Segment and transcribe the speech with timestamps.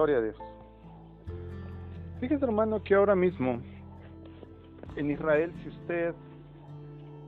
[0.00, 0.36] Gloria a Dios.
[2.20, 3.60] Fíjese hermano que ahora mismo
[4.96, 6.14] en Israel si usted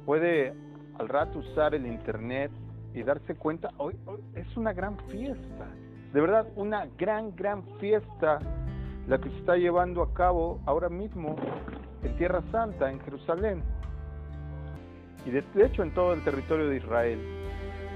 [0.06, 0.54] puede
[0.98, 2.50] al rato usar el internet
[2.94, 3.94] y darse cuenta, hoy,
[4.34, 5.66] es una gran fiesta,
[6.14, 8.38] de verdad una gran, gran fiesta
[9.06, 11.36] la que se está llevando a cabo ahora mismo
[12.02, 13.62] en Tierra Santa, en Jerusalén,
[15.26, 17.18] y de, de hecho en todo el territorio de Israel,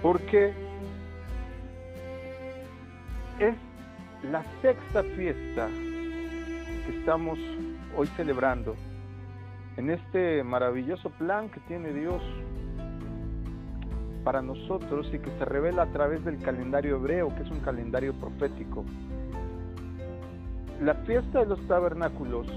[0.03, 0.53] porque
[3.39, 3.55] es
[4.31, 5.69] la sexta fiesta
[6.85, 7.39] que estamos
[7.97, 8.75] hoy celebrando
[9.77, 12.23] en este maravilloso plan que tiene Dios
[14.25, 18.15] para nosotros y que se revela a través del calendario hebreo, que es un calendario
[18.15, 18.85] profético.
[20.83, 22.49] La fiesta de los tabernáculos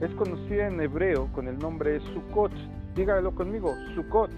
[0.00, 2.52] es conocida en hebreo con el nombre de Sukkot.
[2.94, 4.30] Dígalo conmigo, Sukkot.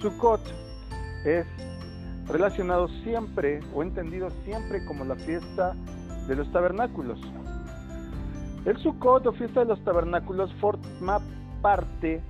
[0.00, 0.40] Sukkot
[1.24, 1.46] es
[2.32, 5.74] relacionado siempre o entendido siempre como la fiesta
[6.26, 7.20] de los tabernáculos.
[8.64, 11.20] El Sukkot o fiesta de los tabernáculos forma
[11.60, 12.22] parte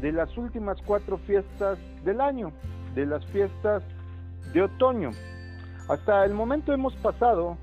[0.00, 2.52] de las últimas cuatro fiestas del año,
[2.94, 3.82] de las fiestas
[4.54, 5.10] de otoño.
[5.88, 7.58] Hasta el momento hemos pasado,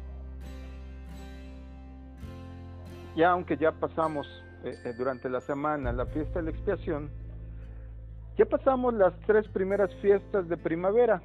[3.16, 4.28] ya aunque ya pasamos
[4.64, 7.10] eh, eh, durante la semana la fiesta de la expiación,
[8.38, 11.22] ya pasamos las tres primeras fiestas de primavera.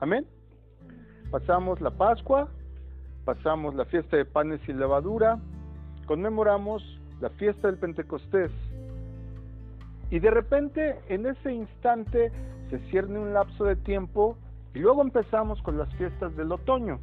[0.00, 0.26] Amén.
[1.30, 2.48] Pasamos la Pascua,
[3.24, 5.38] pasamos la fiesta de panes y levadura,
[6.06, 6.82] conmemoramos
[7.20, 8.52] la fiesta del Pentecostés.
[10.10, 12.30] Y de repente, en ese instante,
[12.70, 14.36] se cierne un lapso de tiempo
[14.74, 17.00] y luego empezamos con las fiestas del otoño.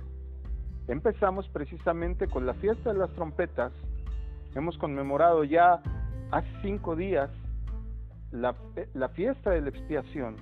[0.87, 3.73] Empezamos precisamente con la fiesta de las trompetas.
[4.53, 5.81] Hemos conmemorado ya
[6.31, 7.31] hace cinco días
[8.31, 8.55] la,
[8.93, 10.35] la fiesta de la expiación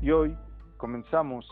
[0.00, 0.36] y hoy
[0.76, 1.46] comenzamos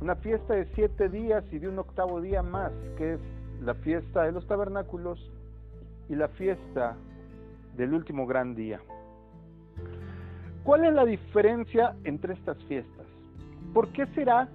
[0.00, 3.20] una fiesta de siete días y de un octavo día más, que es
[3.60, 5.30] la fiesta de los tabernáculos
[6.08, 6.96] y la fiesta
[7.76, 8.80] del último gran día.
[10.62, 13.06] ¿Cuál es la diferencia entre estas fiestas?
[13.72, 14.48] ¿Por qué será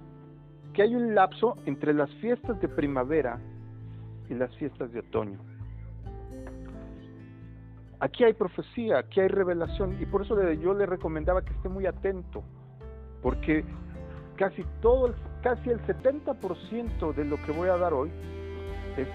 [0.72, 3.38] que hay un lapso entre las fiestas de primavera
[4.28, 5.38] y las fiestas de otoño?
[8.00, 11.86] Aquí hay profecía, aquí hay revelación y por eso yo le recomendaba que esté muy
[11.86, 12.42] atento,
[13.22, 13.64] porque
[14.36, 18.10] casi todo, casi el 70% de lo que voy a dar hoy
[18.96, 19.08] es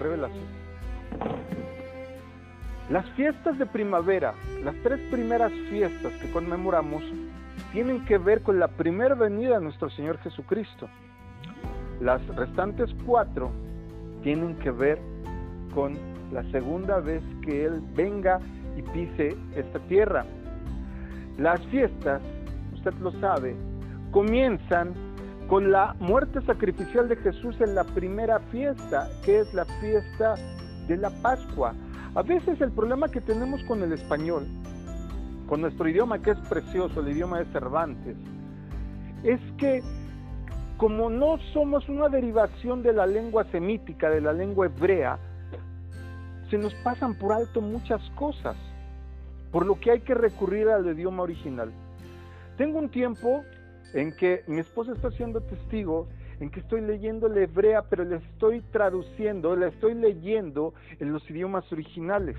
[0.00, 0.46] revelación.
[2.90, 4.34] Las fiestas de primavera,
[4.64, 7.02] las tres primeras fiestas que conmemoramos,
[7.72, 10.88] tienen que ver con la primera venida de nuestro Señor Jesucristo.
[12.00, 13.50] Las restantes cuatro
[14.22, 14.98] tienen que ver
[15.74, 15.98] con
[16.32, 18.40] la segunda vez que Él venga
[18.76, 20.24] y pise esta tierra.
[21.36, 22.22] Las fiestas,
[22.74, 23.54] usted lo sabe,
[24.10, 24.94] comienzan
[25.48, 30.34] con la muerte sacrificial de Jesús en la primera fiesta, que es la fiesta
[30.86, 31.74] de la Pascua.
[32.14, 34.46] A veces el problema que tenemos con el español,
[35.46, 38.16] con nuestro idioma que es precioso, el idioma de Cervantes,
[39.24, 39.82] es que
[40.76, 45.18] como no somos una derivación de la lengua semítica, de la lengua hebrea,
[46.50, 48.56] se nos pasan por alto muchas cosas,
[49.50, 51.72] por lo que hay que recurrir al idioma original.
[52.56, 53.44] Tengo un tiempo
[53.94, 56.08] en que mi esposa está siendo testigo,
[56.40, 61.28] en que estoy leyendo la hebrea, pero la estoy traduciendo, la estoy leyendo en los
[61.30, 62.36] idiomas originales.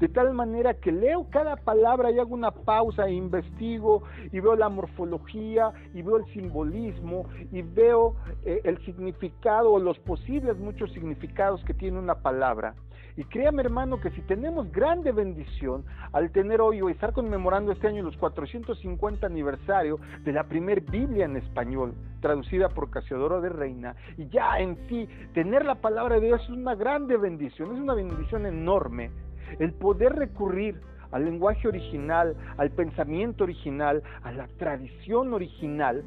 [0.00, 4.56] De tal manera que leo cada palabra y hago una pausa e investigo y veo
[4.56, 10.92] la morfología y veo el simbolismo y veo eh, el significado o los posibles muchos
[10.92, 12.74] significados que tiene una palabra.
[13.16, 17.86] Y créame hermano que si tenemos grande bendición al tener hoy o estar conmemorando este
[17.86, 23.94] año los 450 aniversario de la primer Biblia en español, traducida por Casiodoro de Reina,
[24.16, 27.94] y ya en sí tener la palabra de Dios es una grande bendición, es una
[27.94, 29.12] bendición enorme.
[29.58, 36.04] El poder recurrir al lenguaje original, al pensamiento original, a la tradición original,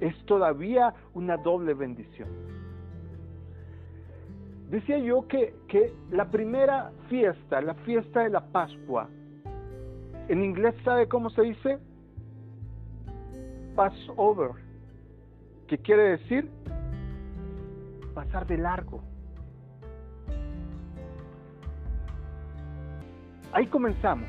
[0.00, 2.28] es todavía una doble bendición.
[4.70, 5.54] Decía yo que,
[6.10, 9.08] la primera fiesta, la fiesta de la Pascua,
[10.28, 11.78] en inglés sabe cómo se dice?
[13.76, 14.50] Passover,
[15.68, 16.50] que quiere decir
[18.14, 19.02] pasar de largo.
[23.54, 24.28] Ahí comenzamos.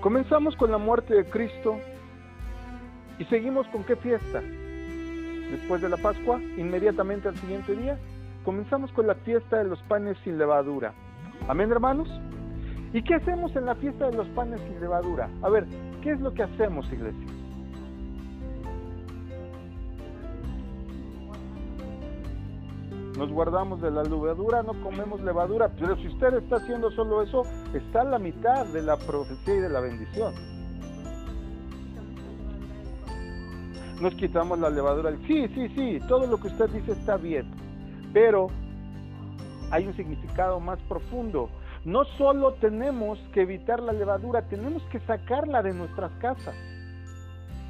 [0.00, 1.78] Comenzamos con la muerte de Cristo
[3.18, 4.40] y seguimos con qué fiesta?
[5.50, 7.98] Después de la Pascua, inmediatamente al siguiente día,
[8.46, 10.94] comenzamos con la fiesta de los panes sin levadura.
[11.48, 12.08] Amén, hermanos.
[12.94, 15.28] ¿Y qué hacemos en la fiesta de los panes sin levadura?
[15.42, 15.66] A ver,
[16.02, 17.33] ¿qué es lo que hacemos, iglesia?
[23.16, 25.70] Nos guardamos de la levadura, no comemos levadura.
[25.78, 29.60] Pero si usted está haciendo solo eso, está a la mitad de la profecía y
[29.60, 30.34] de la bendición.
[34.00, 35.12] Nos quitamos la levadura.
[35.26, 37.50] Sí, sí, sí, todo lo que usted dice está bien.
[38.12, 38.48] Pero
[39.70, 41.48] hay un significado más profundo.
[41.84, 46.54] No solo tenemos que evitar la levadura, tenemos que sacarla de nuestras casas.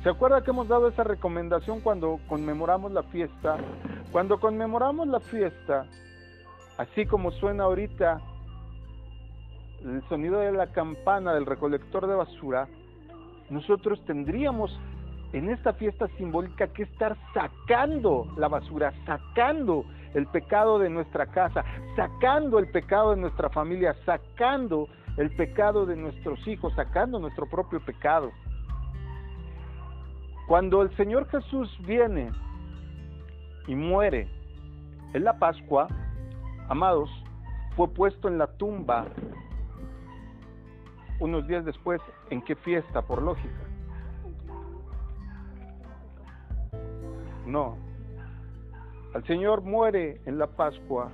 [0.02, 3.56] ¿Se acuerda que hemos dado esa recomendación cuando conmemoramos la fiesta?
[4.14, 5.86] Cuando conmemoramos la fiesta,
[6.78, 8.20] así como suena ahorita
[9.82, 12.68] el sonido de la campana del recolector de basura,
[13.50, 14.70] nosotros tendríamos
[15.32, 19.84] en esta fiesta simbólica que estar sacando la basura, sacando
[20.14, 21.64] el pecado de nuestra casa,
[21.96, 27.84] sacando el pecado de nuestra familia, sacando el pecado de nuestros hijos, sacando nuestro propio
[27.84, 28.30] pecado.
[30.46, 32.30] Cuando el Señor Jesús viene
[33.66, 34.28] y muere
[35.12, 35.88] en la Pascua,
[36.68, 37.10] amados,
[37.76, 39.06] fue puesto en la tumba
[41.20, 42.00] unos días después.
[42.30, 43.02] ¿En qué fiesta?
[43.02, 43.64] Por lógica.
[47.46, 47.76] No.
[49.14, 51.10] El Señor muere en la Pascua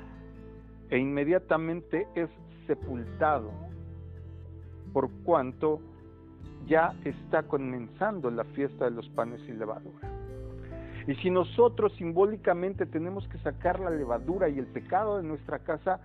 [0.88, 2.31] e inmediatamente es
[2.67, 3.50] sepultado,
[4.93, 5.81] por cuanto
[6.67, 10.10] ya está comenzando la fiesta de los panes y levadura.
[11.06, 16.00] Y si nosotros simbólicamente tenemos que sacar la levadura y el pecado de nuestra casa,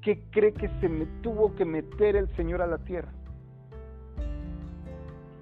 [0.00, 3.12] ¿qué cree que se me tuvo que meter el Señor a la tierra?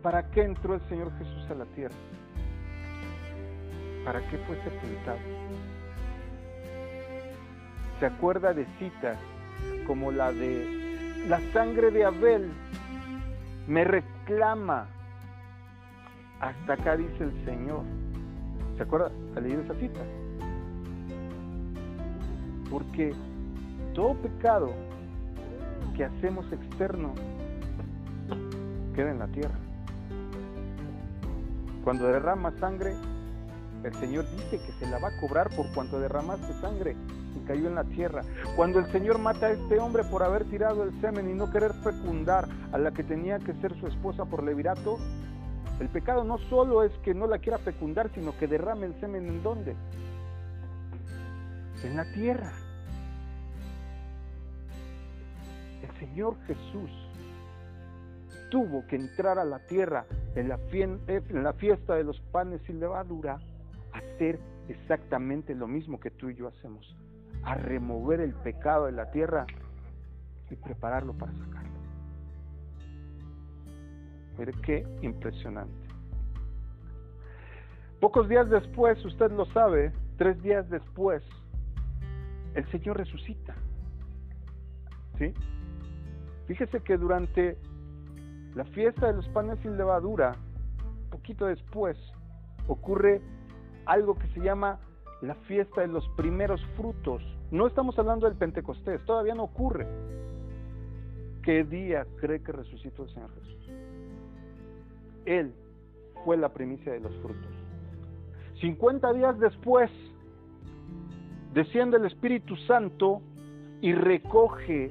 [0.03, 1.95] ¿Para qué entró el Señor Jesús a la tierra?
[4.05, 5.19] ¿Para qué fue sepultado?
[7.99, 9.19] ¿Se acuerda de citas
[9.87, 10.81] como la de
[11.29, 12.51] la sangre de Abel
[13.67, 14.87] me reclama.
[16.41, 17.85] Hasta acá dice el Señor.
[18.81, 19.11] ¿Se acuerda?
[19.37, 20.01] ¿Ha leído esa cita?
[22.71, 23.13] Porque
[23.93, 24.71] todo pecado
[25.95, 27.13] que hacemos externo
[28.95, 29.59] queda en la tierra.
[31.85, 32.95] Cuando derrama sangre,
[33.85, 36.97] el Señor dice que se la va a cobrar por cuanto derramaste sangre
[37.37, 38.23] y cayó en la tierra.
[38.57, 41.75] Cuando el Señor mata a este hombre por haber tirado el semen y no querer
[41.85, 44.97] fecundar a la que tenía que ser su esposa por levirato,
[45.81, 49.27] el pecado no solo es que no la quiera fecundar, sino que derrame el semen
[49.27, 49.75] en dónde?
[51.83, 52.53] En la tierra.
[55.83, 56.91] El Señor Jesús
[58.51, 60.05] tuvo que entrar a la tierra
[60.35, 60.59] en la,
[61.31, 63.39] la fiesta de los panes y levadura
[63.93, 64.39] hacer
[64.69, 66.95] exactamente lo mismo que tú y yo hacemos,
[67.43, 69.47] a remover el pecado de la tierra
[70.51, 71.60] y prepararlo para sacarlo.
[74.39, 75.89] Mire qué impresionante.
[78.01, 81.23] Pocos días después, usted lo sabe, tres días después,
[82.55, 83.55] el Señor resucita.
[85.19, 85.35] ¿Sí?
[86.47, 87.59] Fíjese que durante
[88.55, 90.35] la fiesta de los panes sin levadura,
[91.11, 91.97] poquito después,
[92.67, 93.21] ocurre
[93.87, 94.81] algo que se llama
[95.21, 97.23] la fiesta de los primeros frutos.
[97.51, 99.87] No estamos hablando del Pentecostés, todavía no ocurre.
[101.43, 103.71] ¿Qué día cree que resucitó el Señor Jesús?
[105.31, 105.55] Él
[106.25, 107.53] fue la primicia de los frutos.
[108.61, 109.89] 50 días después,
[111.55, 113.23] desciende el Espíritu Santo
[113.81, 114.91] y recoge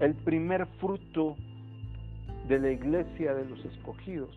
[0.00, 1.36] el primer fruto
[2.48, 4.30] de la iglesia de los escogidos.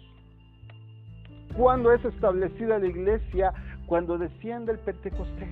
[1.58, 3.54] Cuando es establecida la iglesia,
[3.88, 5.50] cuando desciende el Pentecostés.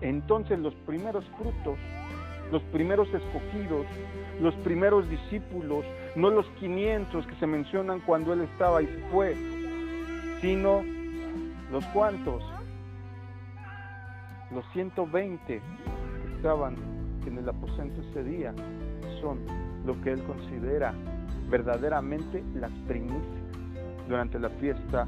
[0.00, 1.76] Entonces los primeros frutos,
[2.50, 3.86] los primeros escogidos,
[4.40, 5.84] los primeros discípulos,
[6.14, 9.36] no los 500 que se mencionan cuando él estaba y se fue,
[10.40, 10.82] sino
[11.72, 12.42] los cuantos,
[14.52, 15.60] los 120 que
[16.36, 16.76] estaban
[17.26, 18.54] en el aposento ese día,
[19.20, 19.38] son
[19.84, 20.94] lo que él considera
[21.48, 23.22] verdaderamente las primicias
[24.08, 25.06] durante la fiesta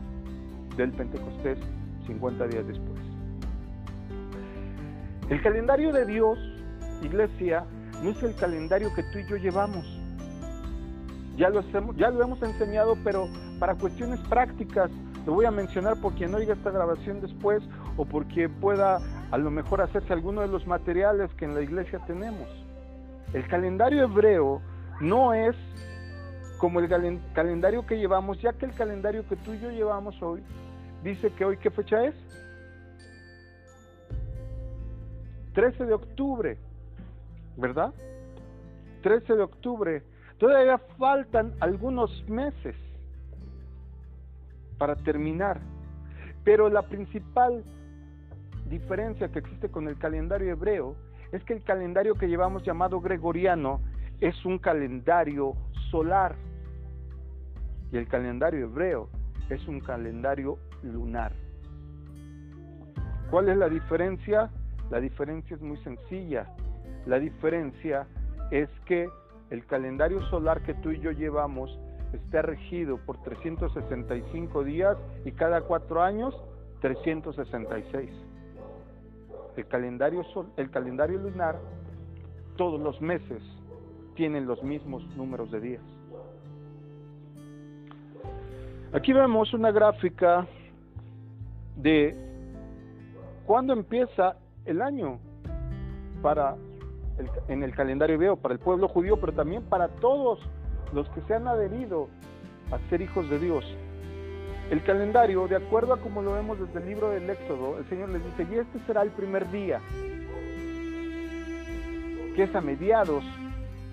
[0.76, 1.58] del Pentecostés
[2.06, 2.98] 50 días después.
[5.28, 6.38] El calendario de Dios,
[7.02, 7.64] iglesia,
[8.02, 9.86] no es el calendario que tú y yo llevamos.
[11.36, 13.28] Ya lo, hemos, enseñado, pero
[13.60, 14.90] para cuestiones prácticas,
[15.24, 17.62] lo voy a mencionar por quien oiga esta grabación después
[17.96, 18.98] o porque pueda
[19.30, 22.48] a lo mejor hacerse alguno de los materiales que en la iglesia tenemos.
[23.32, 24.60] El calendario hebreo
[25.00, 25.54] no es
[26.58, 26.88] como el
[27.34, 30.42] calendario que llevamos, ya que el calendario que tú y yo llevamos hoy
[31.04, 32.14] dice que hoy qué fecha es?
[35.54, 36.58] 13 de octubre,
[37.58, 37.92] ¿verdad?
[39.02, 40.02] 13 de octubre.
[40.38, 42.76] Todavía faltan algunos meses
[44.78, 45.60] para terminar,
[46.44, 47.64] pero la principal
[48.68, 50.94] diferencia que existe con el calendario hebreo
[51.32, 53.80] es que el calendario que llevamos llamado gregoriano
[54.20, 55.54] es un calendario
[55.90, 56.36] solar
[57.90, 59.08] y el calendario hebreo
[59.50, 61.32] es un calendario lunar.
[63.30, 64.50] ¿Cuál es la diferencia?
[64.90, 66.46] La diferencia es muy sencilla.
[67.08, 68.06] La diferencia
[68.50, 69.08] es que
[69.48, 71.78] el calendario solar que tú y yo llevamos
[72.12, 76.34] está regido por 365 días y cada cuatro años
[76.82, 78.10] 366.
[79.56, 81.58] El calendario, sol, el calendario lunar,
[82.56, 83.42] todos los meses
[84.14, 85.82] tienen los mismos números de días.
[88.92, 90.46] Aquí vemos una gráfica
[91.74, 92.14] de
[93.46, 94.36] cuándo empieza
[94.66, 95.18] el año
[96.20, 96.54] para
[97.48, 100.40] en el calendario hebreo, para el pueblo judío, pero también para todos
[100.92, 102.08] los que se han adherido
[102.70, 103.64] a ser hijos de Dios.
[104.70, 108.10] El calendario, de acuerdo a como lo vemos desde el libro del Éxodo, el Señor
[108.10, 109.80] les dice, y este será el primer día,
[112.36, 113.24] que es a mediados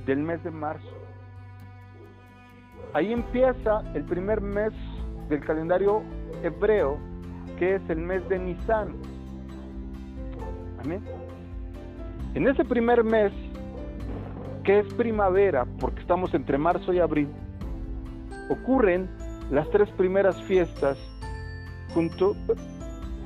[0.05, 0.85] del mes de marzo.
[2.93, 4.73] Ahí empieza el primer mes
[5.29, 6.03] del calendario
[6.43, 6.97] hebreo,
[7.57, 8.95] que es el mes de Nisan.
[10.83, 11.24] Amén.
[12.35, 13.31] En ese primer mes,
[14.65, 17.29] que es primavera, porque estamos entre marzo y abril,
[18.49, 19.09] ocurren
[19.51, 20.97] las tres primeras fiestas
[21.93, 22.35] junto,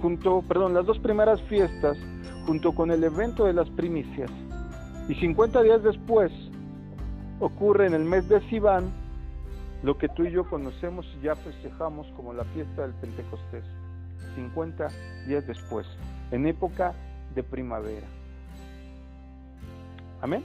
[0.03, 1.97] junto, perdón, las dos primeras fiestas
[2.45, 4.29] junto con el evento de las primicias.
[5.07, 6.31] Y 50 días después
[7.39, 8.91] ocurre en el mes de Sivan
[9.81, 13.63] lo que tú y yo conocemos y ya festejamos como la fiesta del Pentecostés.
[14.35, 14.87] 50
[15.25, 15.87] días después,
[16.29, 16.93] en época
[17.33, 18.18] de primavera.
[20.21, 20.43] Amén.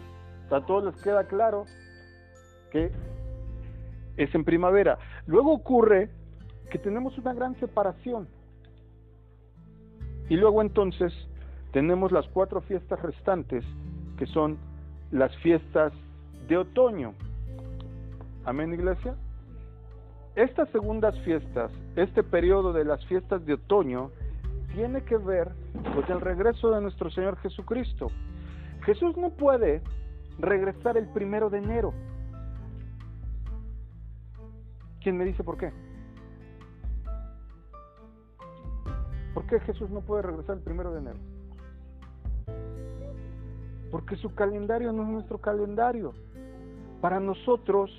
[0.51, 1.65] A todos les queda claro
[2.71, 2.93] que
[4.17, 4.99] es en primavera.
[5.27, 6.11] Luego ocurre
[6.71, 8.29] que tenemos una gran separación.
[10.29, 11.13] Y luego entonces
[11.73, 13.65] tenemos las cuatro fiestas restantes,
[14.17, 14.59] que son
[15.11, 15.93] las fiestas
[16.49, 17.15] de otoño.
[18.45, 19.15] Amén, iglesia.
[20.37, 24.11] Estas segundas fiestas, este periodo de las fiestas de otoño,
[24.75, 25.53] tiene que ver
[25.95, 28.09] con el regreso de nuestro Señor Jesucristo.
[28.85, 29.83] Jesús no puede
[30.39, 31.95] regresar el primero de enero.
[35.03, 35.73] ¿Quién me dice por qué?
[39.33, 41.19] ¿Por qué Jesús no puede regresar el primero de enero?
[43.91, 46.13] Porque su calendario no es nuestro calendario.
[47.01, 47.91] Para nosotros,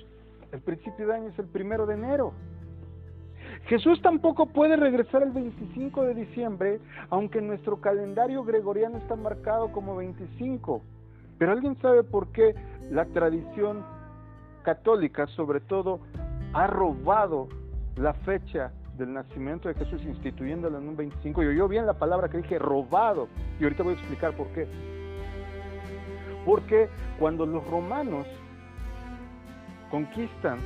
[0.52, 2.32] el principio de año es el primero de enero.
[3.66, 6.80] Jesús tampoco puede regresar el 25 de diciembre,
[7.10, 10.82] aunque nuestro calendario gregoriano está marcado como 25.
[11.36, 12.54] Pero ¿alguien sabe por qué
[12.90, 13.84] la tradición
[14.62, 15.98] católica, sobre todo,
[16.52, 17.48] ha robado
[17.96, 21.42] la fecha del nacimiento de Jesús instituyéndola en un 25?
[21.42, 23.26] Y oyó bien la palabra que dije, robado.
[23.58, 24.68] Y ahorita voy a explicar por qué.
[26.44, 28.28] Porque cuando los romanos
[29.90, 30.60] conquistan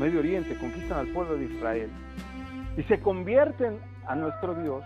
[0.00, 1.90] Medio Oriente, conquistan al pueblo de Israel
[2.74, 4.82] y se convierten a nuestro Dios,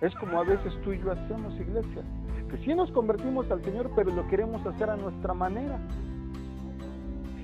[0.00, 2.02] es como a veces tú y yo hacemos iglesia,
[2.50, 5.78] que sí nos convertimos al Señor, pero lo queremos hacer a nuestra manera.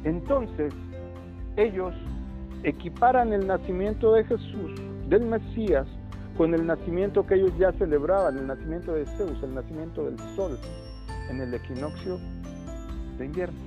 [0.04, 0.72] Entonces,
[1.56, 1.94] ellos
[2.62, 5.86] equiparan el nacimiento de Jesús, del Mesías,
[6.38, 10.58] con el nacimiento que ellos ya celebraban, el nacimiento de Zeus, el nacimiento del sol,
[11.28, 12.18] en el equinoccio
[13.18, 13.58] de invierno.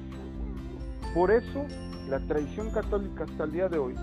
[1.13, 1.67] Por eso
[2.09, 3.95] la tradición católica hasta el día de hoy,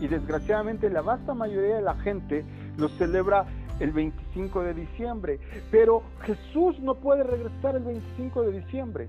[0.00, 2.44] y desgraciadamente la vasta mayoría de la gente
[2.76, 3.46] lo celebra
[3.80, 5.40] el 25 de diciembre,
[5.70, 9.08] pero Jesús no puede regresar el 25 de diciembre.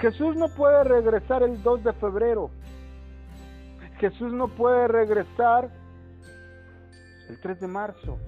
[0.00, 2.50] Jesús no puede regresar el 2 de febrero.
[3.98, 5.70] Jesús no puede regresar
[7.28, 8.18] el 3 de marzo.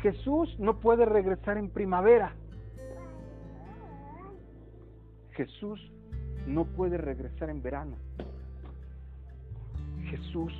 [0.00, 2.34] Jesús no puede regresar en primavera.
[5.30, 5.80] Jesús
[6.46, 7.96] no puede regresar en verano.
[10.04, 10.52] Jesús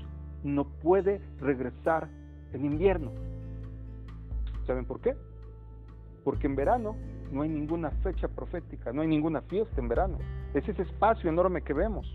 [0.43, 2.09] no puede regresar
[2.53, 3.11] en invierno.
[4.67, 5.17] ¿Saben por qué?
[6.23, 6.97] Porque en verano
[7.31, 10.19] no hay ninguna fecha profética, no hay ninguna fiesta en verano.
[10.55, 12.07] Es ese espacio enorme que vemos.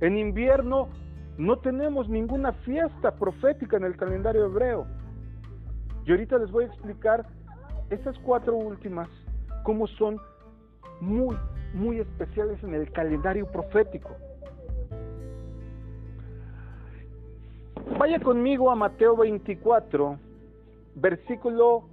[0.00, 0.88] En invierno
[1.38, 4.86] no tenemos ninguna fiesta profética en el calendario hebreo.
[6.04, 7.26] Y ahorita les voy a explicar
[7.90, 9.08] esas cuatro últimas,
[9.62, 10.18] cómo son
[11.00, 11.36] muy,
[11.76, 14.10] muy especiales en el calendario profético.
[17.98, 20.18] Vaya conmigo a Mateo 24,
[20.96, 21.84] versículo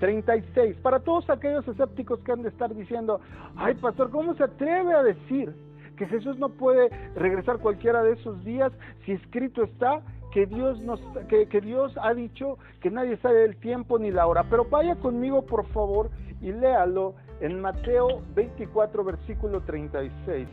[0.00, 0.76] 36.
[0.76, 3.20] Para todos aquellos escépticos que han de estar diciendo,
[3.56, 5.52] ay pastor, ¿cómo se atreve a decir
[5.96, 8.72] que Jesús no puede regresar cualquiera de esos días
[9.04, 13.56] si escrito está que Dios nos que, que Dios ha dicho que nadie sabe el
[13.56, 14.44] tiempo ni la hora.
[14.48, 16.10] Pero vaya conmigo por favor
[16.40, 20.48] y léalo en Mateo 24 versículo 36.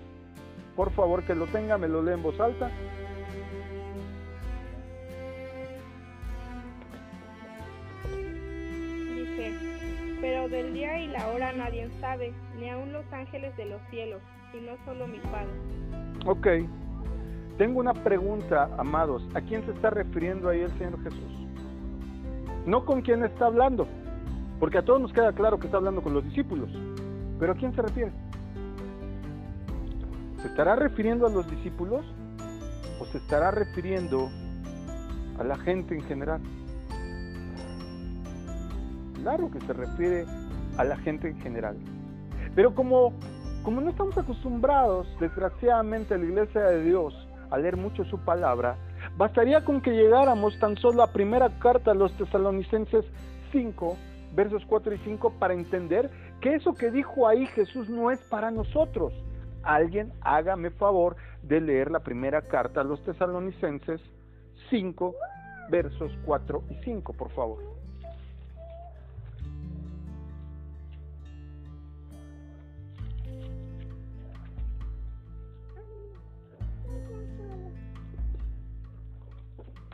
[0.76, 2.72] Por favor, que lo tenga, me lo lee en voz alta.
[9.16, 9.54] Dice,
[10.20, 14.22] pero del día y la hora nadie sabe, ni aun los ángeles de los cielos,
[14.52, 15.52] sino solo mi Padre.
[16.26, 16.48] Ok.
[17.60, 19.22] Tengo una pregunta, amados.
[19.36, 21.48] ¿A quién se está refiriendo ahí el Señor Jesús?
[22.66, 23.88] No con quién está hablando,
[24.60, 26.70] porque a todos nos queda claro que está hablando con los discípulos.
[27.40, 28.12] Pero ¿a quién se refiere?
[30.42, 32.06] ¿Se estará refiriendo a los discípulos
[33.00, 34.30] o se estará refiriendo
[35.38, 36.42] a la gente en general?
[39.22, 40.26] Claro que se refiere
[40.78, 41.78] a la gente en general.
[42.56, 43.14] Pero como,
[43.64, 47.14] como no estamos acostumbrados, desgraciadamente, a la iglesia de Dios
[47.52, 48.76] a leer mucho su palabra,
[49.18, 53.06] bastaría con que llegáramos tan solo a primera carta a los tesalonicenses
[53.52, 53.98] 5,
[54.34, 56.10] versos 4 y 5, para entender
[56.42, 59.14] que eso que dijo ahí Jesús no es para nosotros
[59.64, 64.02] alguien hágame favor de leer la primera carta a los tesalonicenses
[64.70, 65.16] 5,
[65.70, 67.60] versos 4 y 5, por favor.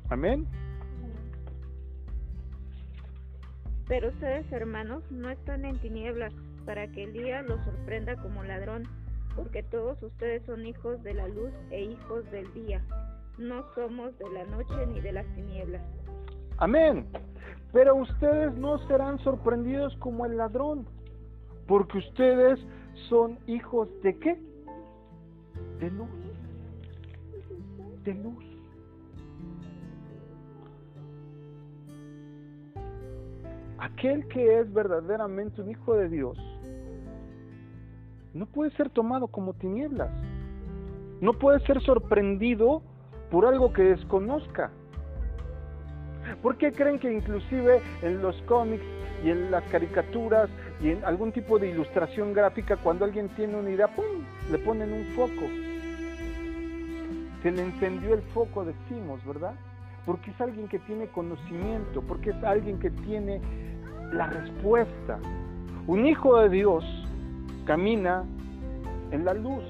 [0.10, 0.48] Amén.
[3.88, 6.34] Pero ustedes, hermanos, no están en tinieblas
[6.66, 8.88] para que el día los sorprenda como ladrón
[9.36, 12.82] porque todos ustedes son hijos de la luz e hijos del día.
[13.38, 15.82] No somos de la noche ni de las tinieblas.
[16.58, 17.06] Amén.
[17.74, 20.88] Pero ustedes no serán sorprendidos como el ladrón,
[21.68, 22.60] porque ustedes
[23.10, 24.40] son hijos de qué?
[25.80, 26.10] De luz.
[28.06, 28.55] De luz.
[33.78, 36.38] Aquel que es verdaderamente un hijo de Dios
[38.36, 40.12] no puede ser tomado como tinieblas.
[41.22, 42.82] No puede ser sorprendido
[43.32, 44.72] por algo que desconozca.
[46.42, 48.84] ¿Por qué creen que inclusive en los cómics
[49.24, 50.50] y en las caricaturas
[50.82, 54.04] y en algún tipo de ilustración gráfica, cuando alguien tiene una idea, ¡pum!
[54.52, 55.48] le ponen un foco?
[57.42, 59.54] Se le encendió el foco, decimos, ¿verdad?
[60.06, 63.42] Porque es alguien que tiene conocimiento, porque es alguien que tiene
[64.12, 65.20] la respuesta.
[65.88, 66.84] Un hijo de Dios
[67.66, 68.24] camina
[69.12, 69.64] en la luz.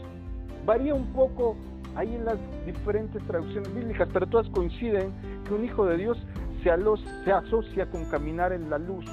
[0.65, 1.56] Varía un poco
[1.95, 5.12] ahí en las diferentes traducciones bíblicas, pero todas coinciden
[5.48, 6.17] que un hijo de Dios
[6.63, 9.06] se, asocia con caminar en la luz.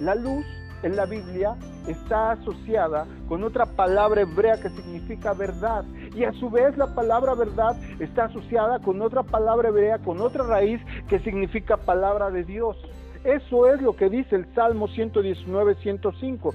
[0.00, 0.44] La luz
[0.84, 1.56] en la Biblia
[1.88, 5.84] está asociada con otra palabra hebrea que significa verdad.
[6.14, 10.44] Y a su vez la palabra verdad está asociada con otra palabra hebrea, con otra
[10.44, 12.76] raíz que significa palabra de Dios.
[13.24, 16.54] Eso es lo que dice el Salmo 119, 105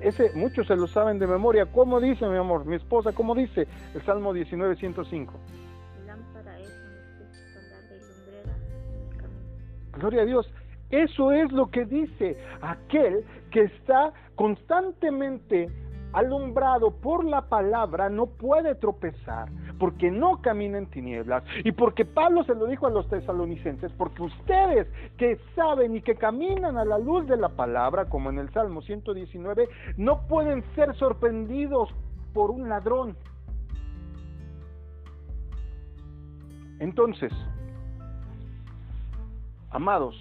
[0.00, 1.66] ese, muchos se lo saben de memoria.
[1.66, 3.12] ¿Cómo dice, mi amor, mi esposa?
[3.12, 5.34] ¿Cómo dice el Salmo 19, 105?
[9.98, 10.50] Gloria a Dios.
[10.90, 15.68] Eso es lo que dice aquel que está constantemente
[16.12, 21.44] alumbrado por la palabra, no puede tropezar, porque no camina en tinieblas.
[21.64, 26.14] Y porque Pablo se lo dijo a los tesalonicenses, porque ustedes que saben y que
[26.16, 30.94] caminan a la luz de la palabra, como en el Salmo 119, no pueden ser
[30.96, 31.90] sorprendidos
[32.32, 33.16] por un ladrón.
[36.78, 37.32] Entonces,
[39.70, 40.14] amados,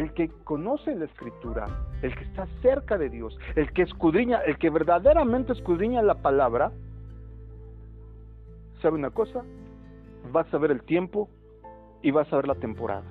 [0.00, 1.66] el que conoce la escritura,
[2.00, 6.72] el que está cerca de Dios, el que escudriña, el que verdaderamente escudriña la palabra,
[8.80, 9.42] ¿sabe una cosa?
[10.34, 11.28] Va a saber el tiempo
[12.00, 13.04] y va a saber la temporada.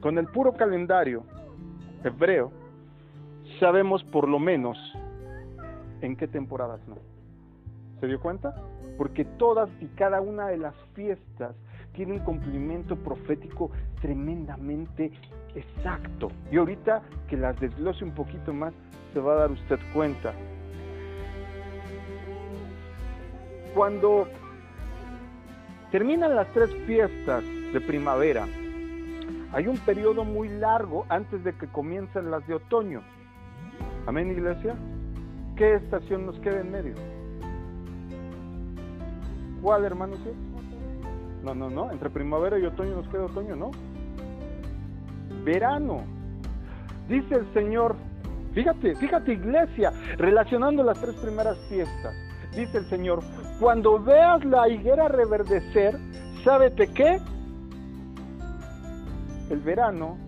[0.00, 1.22] Con el puro calendario
[2.02, 2.50] hebreo,
[3.60, 4.76] sabemos por lo menos
[6.00, 6.96] en qué temporadas no.
[8.00, 8.56] ¿Se dio cuenta?
[8.98, 11.54] Porque todas y cada una de las fiestas
[11.94, 15.12] tiene un cumplimiento profético tremendamente
[15.54, 16.30] exacto.
[16.50, 18.72] Y ahorita que las desglose un poquito más,
[19.12, 20.32] se va a dar usted cuenta.
[23.74, 24.26] Cuando
[25.90, 28.46] terminan las tres fiestas de primavera,
[29.52, 33.02] hay un periodo muy largo antes de que comiencen las de otoño.
[34.06, 34.74] Amén, iglesia.
[35.56, 36.94] ¿Qué estación nos queda en medio?
[39.60, 40.18] ¿Cuál, hermanos?
[41.42, 41.90] No, no, no.
[41.90, 43.70] Entre primavera y otoño nos queda otoño, ¿no?
[45.44, 46.02] Verano.
[47.08, 47.96] Dice el Señor,
[48.54, 52.14] Fíjate, fíjate iglesia, relacionando las tres primeras fiestas.
[52.54, 53.20] Dice el Señor,
[53.58, 55.98] cuando veas la higuera reverdecer,
[56.44, 57.18] ¿sábete qué?
[59.48, 60.18] El verano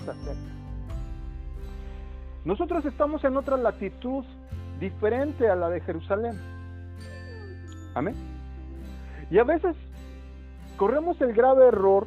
[0.00, 0.40] está cerca.
[2.44, 4.24] Nosotros estamos en otra latitud
[4.80, 6.36] diferente a la de Jerusalén.
[7.94, 8.33] Amén.
[9.30, 9.76] Y a veces
[10.76, 12.06] corremos el grave error,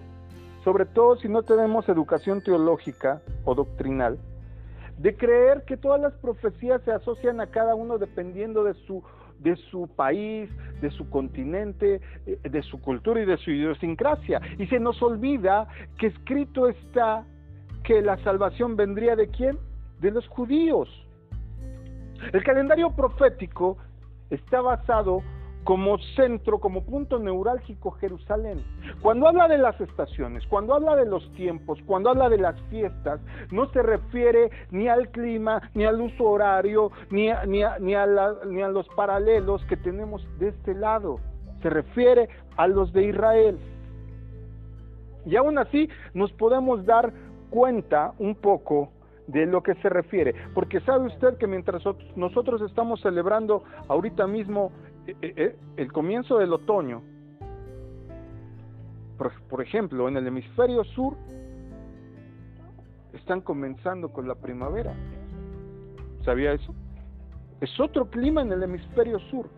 [0.64, 4.18] sobre todo si no tenemos educación teológica o doctrinal,
[4.98, 9.04] de creer que todas las profecías se asocian a cada uno dependiendo de su
[9.40, 10.50] de su país,
[10.82, 14.42] de su continente, eh, de su cultura y de su idiosincrasia.
[14.58, 15.68] Y se nos olvida
[16.00, 17.24] que escrito está
[17.84, 19.60] que la salvación vendría de quién?
[20.00, 20.90] De los judíos.
[22.34, 23.78] El calendario profético
[24.30, 25.22] está basado
[25.68, 28.64] como centro, como punto neurálgico Jerusalén.
[29.02, 33.20] Cuando habla de las estaciones, cuando habla de los tiempos, cuando habla de las fiestas,
[33.52, 38.08] no se refiere ni al clima, ni al uso horario, ni a, ni ni a,
[38.46, 41.20] ni a los paralelos que tenemos de este lado.
[41.62, 43.60] Se refiere a los de Israel.
[45.26, 47.12] Y aún así nos podemos dar
[47.50, 48.94] cuenta un poco
[49.28, 51.84] de lo que se refiere, porque sabe usted que mientras
[52.16, 54.72] nosotros estamos celebrando ahorita mismo
[55.78, 57.02] el comienzo del otoño,
[59.50, 61.16] por, ejemplo, en el hemisferio sur,
[63.14, 64.94] están comenzando con la primavera.
[66.24, 66.74] ¿Sabía eso?
[67.62, 69.50] Es otro clima en el hemisferio sur.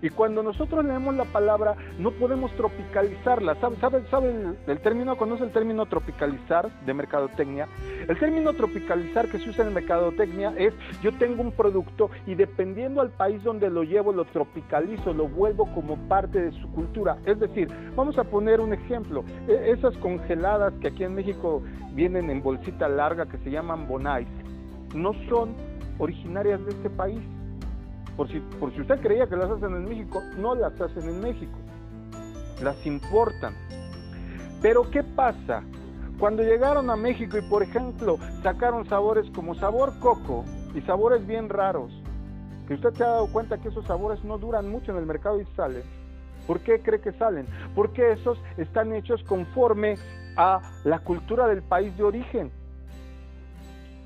[0.00, 3.56] Y cuando nosotros leemos la palabra, no podemos tropicalizarla.
[3.56, 5.16] ¿Sabe, sabe, sabe el, término?
[5.16, 7.68] ¿Conoce el término tropicalizar de mercadotecnia?
[8.06, 13.00] El término tropicalizar que se usa en mercadotecnia es yo tengo un producto y dependiendo
[13.00, 17.18] al país donde lo llevo, lo tropicalizo, lo vuelvo como parte de su cultura.
[17.24, 19.24] Es decir, vamos a poner un ejemplo.
[19.48, 24.28] E, esas congeladas que aquí en México vienen en bolsita larga que se llaman bonais,
[24.94, 25.54] no son
[25.98, 27.20] originarias de este país
[28.18, 31.20] por si, por si usted creía que las hacen en México, no las hacen en
[31.20, 31.56] México.
[32.60, 33.54] Las importan.
[34.60, 35.62] Pero ¿qué pasa?
[36.18, 41.48] Cuando llegaron a México y, por ejemplo, sacaron sabores como sabor coco y sabores bien
[41.48, 41.92] raros,
[42.66, 45.40] que usted se ha dado cuenta que esos sabores no duran mucho en el mercado
[45.40, 45.84] y salen.
[46.48, 47.46] ¿Por qué cree que salen?
[47.76, 49.94] Porque esos están hechos conforme
[50.36, 52.50] a la cultura del país de origen.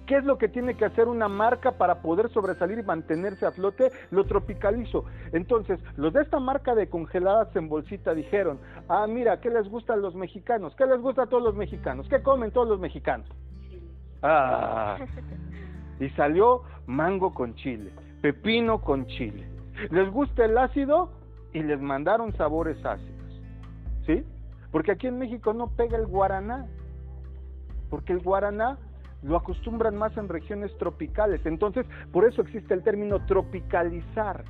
[0.07, 3.53] ¿Qué es lo que tiene que hacer una marca para poder sobresalir y mantenerse a
[3.53, 3.91] flote?
[4.11, 5.05] Lo tropicalizo.
[5.33, 9.95] Entonces, los de esta marca de congeladas en bolsita dijeron, ah, mira, ¿qué les gusta
[9.95, 10.75] a los mexicanos?
[10.77, 12.09] ¿Qué les gusta a todos los mexicanos?
[12.09, 13.29] ¿Qué comen todos los mexicanos?
[14.23, 14.99] Ah,
[15.99, 19.49] y salió mango con chile, pepino con chile.
[19.91, 21.11] ¿Les gusta el ácido?
[21.53, 23.41] Y les mandaron sabores ácidos.
[24.07, 24.25] ¿Sí?
[24.71, 26.67] Porque aquí en México no pega el guaraná.
[27.91, 28.79] Porque el guaraná
[29.23, 31.45] lo acostumbran más en regiones tropicales.
[31.47, 34.45] Entonces, por eso existe el término tropicalizar.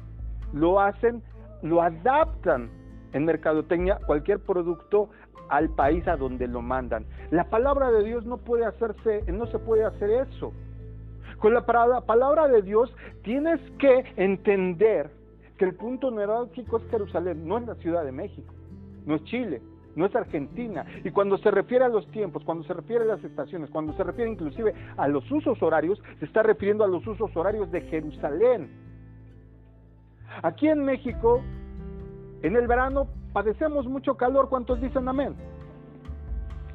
[0.52, 1.22] Lo hacen,
[1.62, 2.70] lo adaptan
[3.12, 5.10] en mercadotecnia cualquier producto
[5.48, 7.04] al país a donde lo mandan.
[7.30, 10.52] La palabra de Dios no puede hacerse, no se puede hacer eso.
[11.38, 15.10] Con la palabra de Dios tienes que entender
[15.58, 18.54] que el punto neurálgico es Jerusalén, no es la Ciudad de México,
[19.04, 19.60] no es Chile,
[19.94, 20.84] no es Argentina.
[21.04, 24.04] Y cuando se refiere a los tiempos, cuando se refiere a las estaciones, cuando se
[24.04, 28.70] refiere inclusive a los usos horarios, se está refiriendo a los usos horarios de Jerusalén.
[30.42, 31.42] Aquí en México,
[32.42, 34.48] en el verano, padecemos mucho calor.
[34.48, 35.34] ¿Cuántos dicen amén?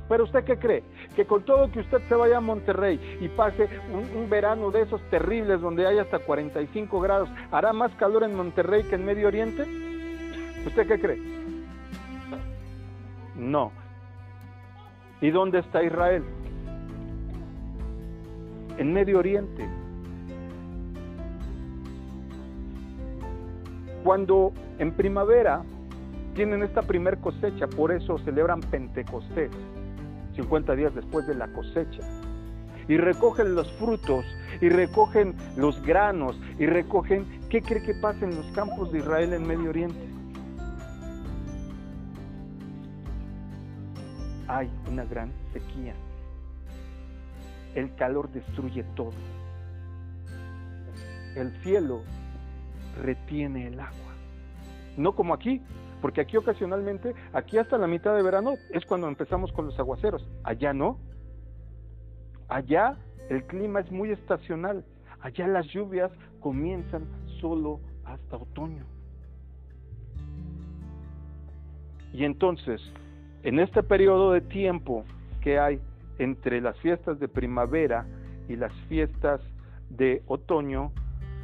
[0.10, 0.84] Pero usted qué cree?
[1.16, 4.84] Que con todo que usted se vaya a Monterrey y pase un, un, verano de
[4.84, 9.28] esos terribles donde hay hasta 45 grados, ¿hará más calor en Monterrey que en Medio
[9.28, 9.66] Oriente?
[10.66, 11.47] ¿Usted qué cree?
[13.38, 13.72] No.
[15.22, 16.24] ¿Y dónde está Israel?
[18.78, 19.68] En Medio Oriente.
[24.04, 25.64] Cuando en primavera
[26.36, 29.52] tienen esta primer cosecha, por eso celebran Pentecostés,
[30.36, 32.04] 50 días después de la cosecha.
[32.88, 34.24] Y recogen los frutos,
[34.62, 39.34] y recogen los granos, y recogen, ¿qué cree que pasa en los campos de Israel
[39.34, 40.08] en Medio Oriente?
[44.48, 45.94] Hay una gran sequía.
[47.76, 49.14] El calor destruye todo.
[51.36, 52.02] El cielo
[53.02, 54.14] retiene el agua.
[54.98, 55.62] No como aquí,
[56.02, 60.28] porque aquí ocasionalmente, aquí hasta la mitad de verano es cuando empezamos con los aguaceros.
[60.44, 61.00] Allá no.
[62.48, 62.98] Allá
[63.30, 64.86] el clima es muy estacional.
[65.20, 67.06] Allá las lluvias comienzan
[67.42, 68.86] solo hasta otoño.
[72.14, 72.82] Y entonces
[73.44, 75.06] en este periodo de tiempo
[75.42, 75.80] que hay
[76.20, 78.06] entre las fiestas de primavera
[78.50, 79.42] y las fiestas
[79.90, 80.92] de otoño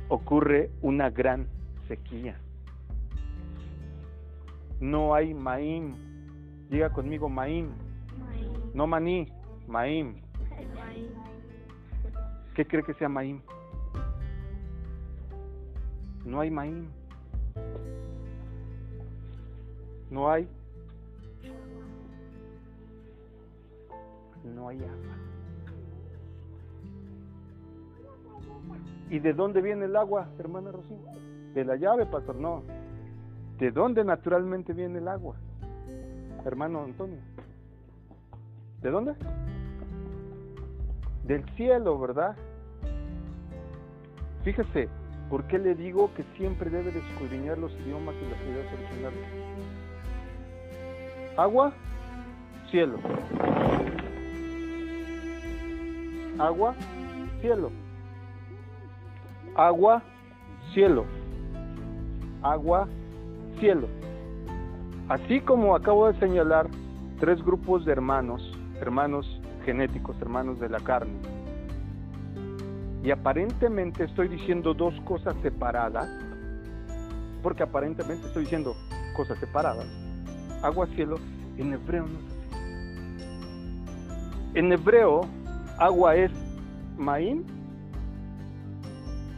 [0.10, 1.48] ocurre una gran
[1.88, 2.38] sequía.
[4.80, 5.96] No hay maín.
[6.70, 7.72] Diga conmigo maín.
[8.74, 9.28] No maní,
[9.68, 10.22] maín.
[12.56, 13.42] ¿Qué cree que sea maín?
[16.26, 16.90] No hay maín.
[20.10, 20.48] No hay.
[24.44, 25.16] No hay agua.
[29.10, 30.98] ¿Y de dónde viene el agua, hermana Rocío?
[31.54, 32.64] De la llave, pastor, no.
[33.60, 35.36] ¿De dónde naturalmente viene el agua?
[36.46, 37.20] Hermano Antonio.
[38.82, 39.14] ¿De dónde?
[41.26, 42.36] Del cielo, ¿verdad?
[44.44, 44.90] Fíjese,
[45.30, 49.20] ¿por qué le digo que siempre debe de escudriñar los idiomas y las ideas originales?
[51.38, 51.72] Agua,
[52.70, 53.00] cielo.
[56.40, 56.74] Agua,
[57.42, 57.72] cielo.
[59.56, 60.02] Agua,
[60.74, 61.06] cielo.
[62.42, 62.88] Agua,
[63.60, 63.88] cielo.
[65.10, 66.68] Así como acabo de señalar
[67.20, 68.42] tres grupos de hermanos,
[68.82, 71.14] hermanos genéticos, hermanos de la carne.
[73.04, 76.10] Y aparentemente estoy diciendo dos cosas separadas,
[77.44, 78.74] porque aparentemente estoy diciendo
[79.16, 79.86] cosas separadas.
[80.64, 81.18] Agua, cielo,
[81.58, 82.34] en hebreo no es
[84.56, 85.22] En hebreo,
[85.78, 86.32] agua es
[86.98, 87.46] maín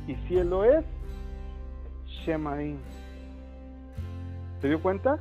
[0.07, 0.85] y cielo es
[2.05, 2.77] Shemaim.
[4.61, 5.19] ¿Se dio cuenta?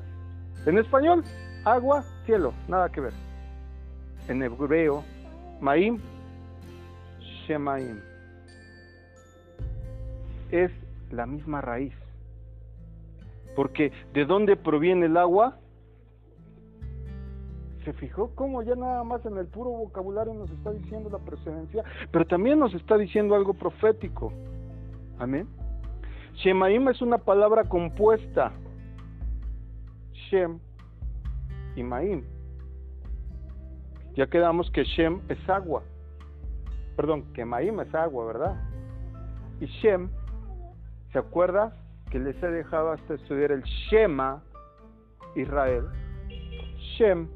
[0.67, 1.25] En español,
[1.65, 3.13] agua, cielo, nada que ver.
[4.29, 5.05] En hebreo,
[5.61, 6.01] Maim,
[7.21, 8.01] Shemaim.
[10.51, 10.71] Es
[11.11, 11.95] la misma raíz.
[13.55, 15.59] Porque ¿de dónde proviene el agua?
[17.85, 21.85] ¿Se fijó cómo ya nada más en el puro vocabulario nos está diciendo la precedencia?
[22.11, 24.33] Pero también nos está diciendo algo profético.
[25.19, 25.47] Amén.
[26.37, 28.53] Shemaim es una palabra compuesta.
[30.13, 30.59] Shem
[31.77, 32.25] y Maim.
[34.15, 35.83] Ya quedamos que Shem es agua.
[36.97, 38.57] Perdón, que Maim es agua, ¿verdad?
[39.61, 40.09] Y Shem,
[41.13, 41.77] ¿se acuerda
[42.11, 44.43] que les he dejado hasta estudiar el Shema
[45.35, 45.85] Israel?
[46.97, 47.29] Shem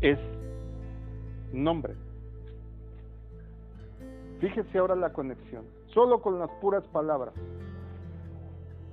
[0.00, 0.18] es
[1.52, 1.94] nombre.
[4.40, 7.34] Fíjese ahora la conexión solo con las puras palabras.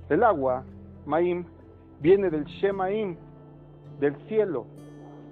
[0.08, 0.64] El agua,
[1.04, 1.44] Maim,
[2.00, 3.16] viene del Shemaim,
[4.00, 4.66] del cielo,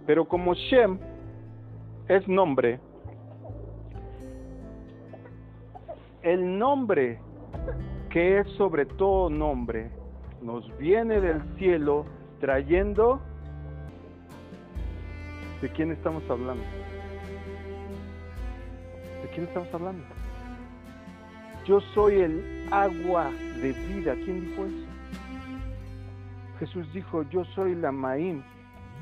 [0.06, 0.98] pero como Shem
[2.08, 2.80] es nombre,
[6.22, 7.18] el nombre
[8.10, 9.90] que es sobre todo nombre,
[10.42, 12.04] nos viene del cielo
[12.40, 13.20] trayendo...
[15.64, 16.62] ¿De quién estamos hablando?
[19.22, 20.05] ¿De quién estamos hablando?
[21.64, 23.31] Yo soy el agua
[23.62, 24.14] de vida.
[24.27, 24.87] ¿Quién dijo eso?
[26.59, 28.44] Jesús dijo, yo soy la Maín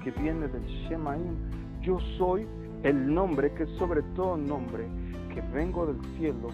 [0.04, 1.36] que viene del Shemaim.
[1.80, 2.46] Yo soy
[2.84, 4.86] el nombre que es sobre todo nombre,
[5.34, 6.46] que vengo del cielo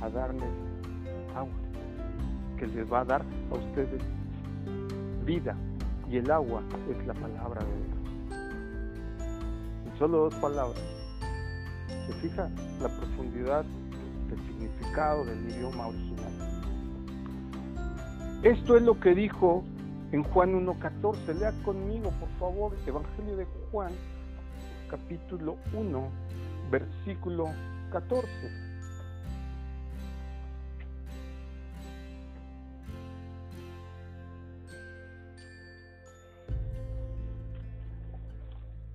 [0.00, 0.42] a darles
[1.36, 1.54] agua,
[2.58, 3.22] que les va a dar
[3.52, 4.02] a ustedes
[5.24, 5.54] vida.
[6.10, 8.01] Y el agua es la palabra de Dios.
[9.98, 10.82] Solo dos palabras.
[12.06, 12.50] ¿Se fija
[12.80, 13.64] la profundidad
[14.36, 16.32] significado del idioma original.
[18.42, 19.64] Esto es lo que dijo
[20.12, 21.38] en Juan 1.14.
[21.38, 23.92] Lea conmigo, por favor, Evangelio de Juan,
[24.90, 26.08] capítulo 1,
[26.70, 27.48] versículo
[27.92, 28.71] 14.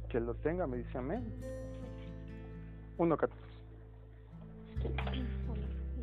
[0.10, 1.24] Que lo tenga, me dice amén.
[2.98, 3.30] 1.14.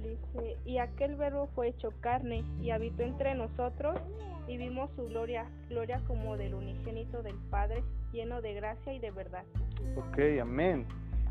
[0.02, 3.98] Dice, y aquel verbo fue hecho carne y habitó entre nosotros
[4.46, 9.10] y vimos su gloria, gloria como del unigénito del Padre, lleno de gracia y de
[9.10, 9.44] verdad.
[9.96, 10.86] Ok, amén.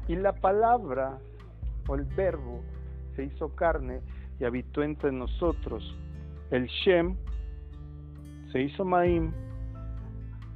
[0.07, 1.19] Y la palabra
[1.87, 2.61] o el verbo
[3.15, 4.01] se hizo carne
[4.39, 5.95] y habitó entre nosotros.
[6.49, 7.15] El Shem
[8.51, 9.31] se hizo Maim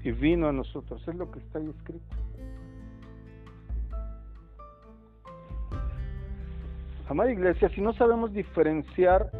[0.04, 1.06] y vino a nosotros.
[1.08, 2.06] Es lo que está ahí escrito.
[7.10, 9.32] Amada iglesia, si no sabemos diferenciar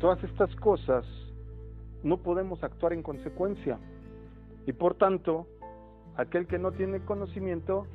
[0.00, 1.06] todas estas cosas,
[2.02, 3.78] no podemos actuar en consecuencia.
[4.66, 5.46] Y por tanto,
[6.16, 7.86] aquel que no tiene conocimiento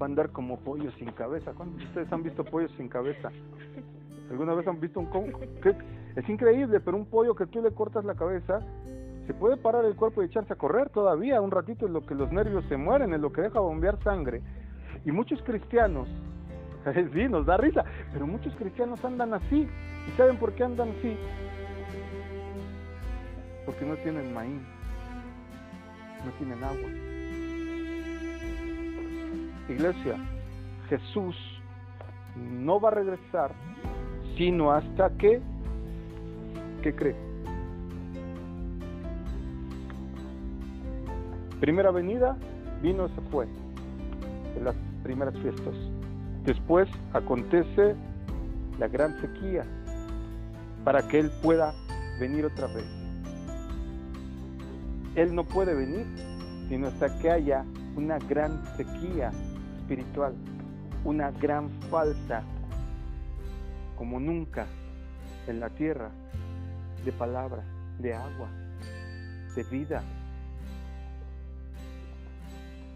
[0.00, 1.52] va a andar como pollo sin cabeza.
[1.54, 3.30] ¿Cuántos de ustedes han visto pollos sin cabeza?
[4.30, 5.40] ¿Alguna vez han visto un congo?
[6.14, 8.60] Es increíble, pero un pollo que tú le cortas la cabeza,
[9.28, 12.14] se puede parar el cuerpo y echarse a correr todavía un ratito en lo que
[12.14, 14.40] los nervios se mueren, en lo que deja bombear sangre.
[15.04, 16.08] Y muchos cristianos,
[17.12, 19.68] sí, nos da risa, pero muchos cristianos andan así.
[20.08, 21.14] ¿Y saben por qué andan así?
[23.66, 24.62] Porque no tienen maíz,
[26.24, 26.90] no tienen agua.
[29.68, 30.16] Iglesia,
[30.88, 31.36] Jesús
[32.34, 33.52] no va a regresar
[34.38, 35.42] sino hasta que,
[36.82, 37.27] ¿qué cree?
[41.60, 42.36] Primera venida,
[42.82, 43.46] vino, se fue,
[44.56, 45.74] en las primeras fiestas.
[46.44, 47.94] Después acontece
[48.78, 49.64] la gran sequía
[50.84, 51.74] para que Él pueda
[52.20, 52.86] venir otra vez.
[55.16, 56.06] Él no puede venir
[56.68, 57.64] sino hasta que haya
[57.96, 59.32] una gran sequía
[59.78, 60.34] espiritual,
[61.04, 62.42] una gran falta,
[63.96, 64.66] como nunca
[65.46, 66.10] en la tierra,
[67.04, 67.62] de palabra,
[67.98, 68.48] de agua,
[69.56, 70.02] de vida.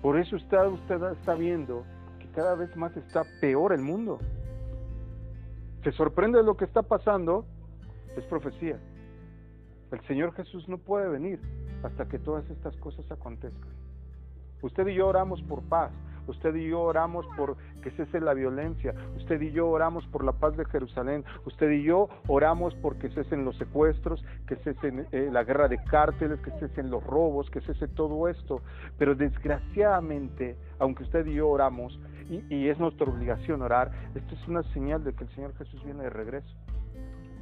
[0.02, 0.58] Por eso usted,
[1.12, 1.84] está viendo
[2.18, 4.18] que cada vez más está peor el mundo.
[5.84, 7.46] Se sorprende de lo que está pasando,
[8.16, 8.78] es profecía.
[9.92, 11.40] El Señor Jesús no puede venir
[11.84, 13.70] hasta que todas estas cosas acontezcan.
[14.60, 15.92] Usted y yo oramos por paz,
[16.26, 18.94] Usted y yo oramos por que cese la violencia.
[19.16, 21.24] Usted y yo oramos por la paz de Jerusalén.
[21.44, 25.82] Usted y yo oramos por que cesen los secuestros, que cesen eh, la guerra de
[25.84, 28.62] cárteles, que cesen los robos, que cese todo esto.
[28.98, 34.62] Pero desgraciadamente, aunque usted y yo oramos, y, es nuestra obligación orar, esto es una
[34.72, 36.54] señal de que el Señor Jesús viene de regreso.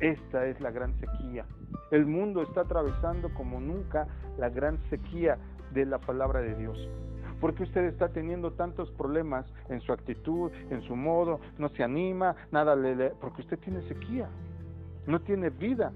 [0.00, 1.44] Esta es la gran sequía.
[1.90, 5.38] El mundo está atravesando como nunca la gran sequía
[5.72, 6.78] de la palabra de Dios.
[7.40, 11.40] ¿Por qué usted está teniendo tantos problemas en su actitud, en su modo?
[11.59, 13.11] No se anima, nada le...
[13.20, 14.29] porque usted tiene sequía,
[15.07, 15.92] no tiene vida.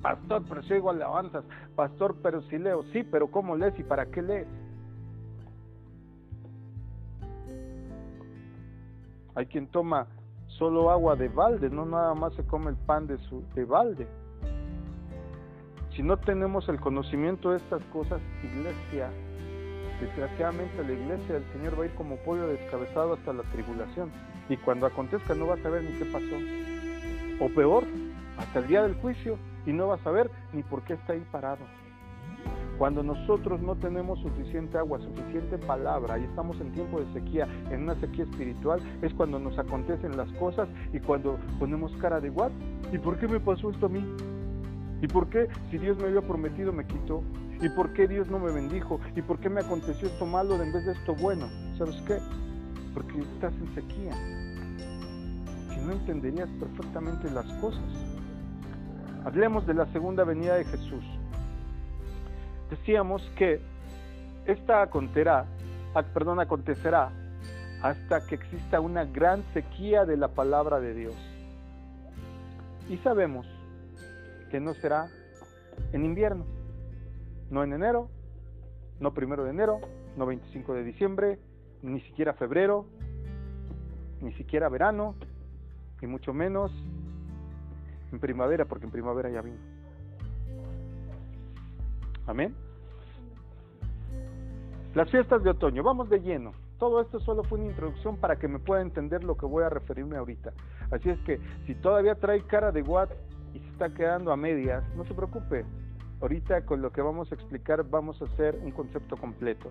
[0.00, 1.44] Pastor, pero sigo alabanzas.
[1.74, 2.84] Pastor, pero si leo.
[2.92, 4.48] Sí, pero ¿cómo lees y para qué lees?
[9.34, 10.06] Hay quien toma
[10.46, 14.08] solo agua de balde, no nada más se come el pan de, su, de balde.
[15.94, 19.10] Si no tenemos el conocimiento de estas cosas, iglesia,
[20.00, 24.10] Desgraciadamente la iglesia del Señor va a ir como pollo descabezado hasta la tribulación.
[24.48, 27.44] Y cuando acontezca no va a saber ni qué pasó.
[27.44, 27.84] O peor,
[28.36, 31.24] hasta el día del juicio y no va a saber ni por qué está ahí
[31.30, 31.64] parado.
[32.78, 37.82] Cuando nosotros no tenemos suficiente agua, suficiente palabra y estamos en tiempo de sequía, en
[37.82, 42.52] una sequía espiritual, es cuando nos acontecen las cosas y cuando ponemos cara de what?
[42.92, 44.04] ¿Y por qué me pasó esto a mí?
[45.02, 47.24] ¿Y por qué si Dios me había prometido me quitó?
[47.60, 49.00] ¿Y por qué Dios no me bendijo?
[49.16, 51.48] ¿Y por qué me aconteció esto malo en vez de esto bueno?
[51.76, 52.18] ¿Sabes qué?
[52.94, 54.12] Porque estás en sequía.
[55.74, 57.82] Si no entenderías perfectamente las cosas.
[59.24, 61.04] Hablemos de la segunda venida de Jesús.
[62.70, 63.60] Decíamos que
[64.46, 65.44] esta acontecerá,
[65.94, 67.10] ah, perdón, acontecerá
[67.82, 71.14] hasta que exista una gran sequía de la palabra de Dios.
[72.88, 73.46] Y sabemos
[74.50, 75.08] que no será
[75.92, 76.57] en invierno
[77.50, 78.08] no en enero,
[79.00, 79.80] no primero de enero,
[80.16, 81.38] no 25 de diciembre,
[81.82, 82.86] ni siquiera febrero,
[84.20, 85.14] ni siquiera verano,
[86.00, 86.72] y mucho menos
[88.12, 89.58] en primavera, porque en primavera ya vino.
[92.26, 92.54] Amén.
[94.94, 96.52] Las fiestas de otoño, vamos de lleno.
[96.78, 99.68] Todo esto solo fue una introducción para que me pueda entender lo que voy a
[99.68, 100.52] referirme ahorita.
[100.90, 103.08] Así es que si todavía trae cara de what
[103.54, 105.64] y se está quedando a medias, no se preocupe,
[106.20, 109.70] Ahorita con lo que vamos a explicar vamos a hacer un concepto completo.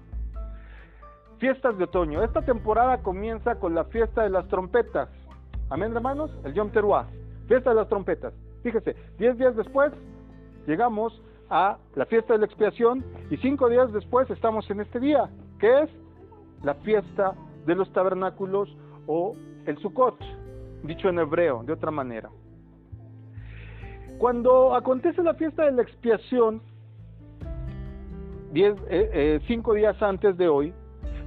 [1.39, 2.23] Fiestas de otoño.
[2.23, 5.09] Esta temporada comienza con la fiesta de las trompetas.
[5.69, 6.31] Amén, hermanos.
[6.43, 7.05] El Yom Teruah.
[7.47, 8.33] Fiesta de las trompetas.
[8.63, 9.93] Fíjese, diez días después
[10.65, 15.29] llegamos a la fiesta de la expiación y cinco días después estamos en este día,
[15.59, 15.89] que es
[16.63, 20.17] la fiesta de los tabernáculos o el Sukkot,
[20.83, 22.29] dicho en hebreo, de otra manera.
[24.17, 26.61] Cuando acontece la fiesta de la expiación,
[28.55, 30.73] eh, eh, cinco días antes de hoy,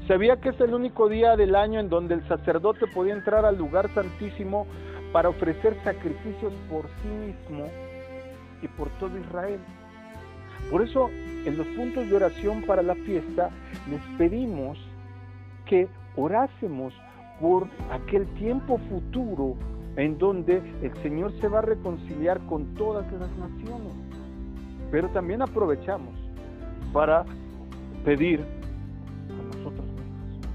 [0.09, 3.57] sabía que es el único día del año en donde el sacerdote podía entrar al
[3.57, 4.66] lugar santísimo
[5.12, 7.68] para ofrecer sacrificios por sí mismo
[8.61, 9.61] y por todo Israel.
[10.68, 11.11] Por eso,
[11.45, 13.51] en los puntos de oración para la fiesta,
[13.88, 14.78] les pedimos
[15.64, 16.93] que orásemos
[17.41, 19.55] por aquel tiempo futuro
[19.97, 23.93] en donde el Señor se va a reconciliar con todas las naciones.
[24.91, 26.14] Pero también aprovechamos
[26.93, 27.24] para
[28.05, 30.49] pedir a nosotros mismos.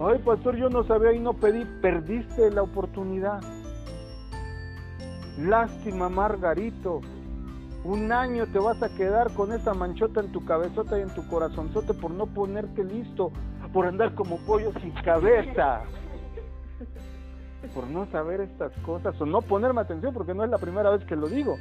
[0.00, 3.40] Ay, pastor, yo no sabía y no pedí, perdiste la oportunidad.
[5.38, 7.00] Lástima, Margarito.
[7.84, 11.26] Un año te vas a quedar con esa manchota en tu cabezota y en tu
[11.28, 13.30] corazonzote por no ponerte listo
[13.72, 15.82] por andar como pollo sin cabeza,
[17.66, 21.04] por no saber estas cosas o no ponerme atención porque no es la primera vez
[21.04, 21.56] que lo digo.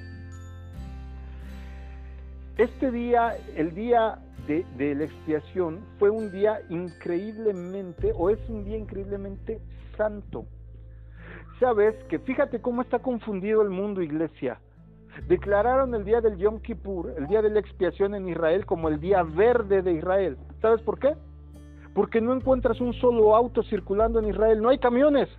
[2.57, 8.63] Este día, el día de, de, la expiación, fue un día increíblemente, o es un
[8.63, 9.59] día increíblemente
[9.95, 10.45] santo.
[11.59, 14.59] Sabes que fíjate cómo está confundido el mundo, iglesia.
[15.27, 18.99] Declararon el día del Yom Kippur, el día de la expiación en Israel, como el
[18.99, 20.37] día verde de Israel.
[20.61, 21.15] ¿Sabes por qué?
[21.95, 25.29] Porque no encuentras un solo auto circulando en Israel, no hay camiones.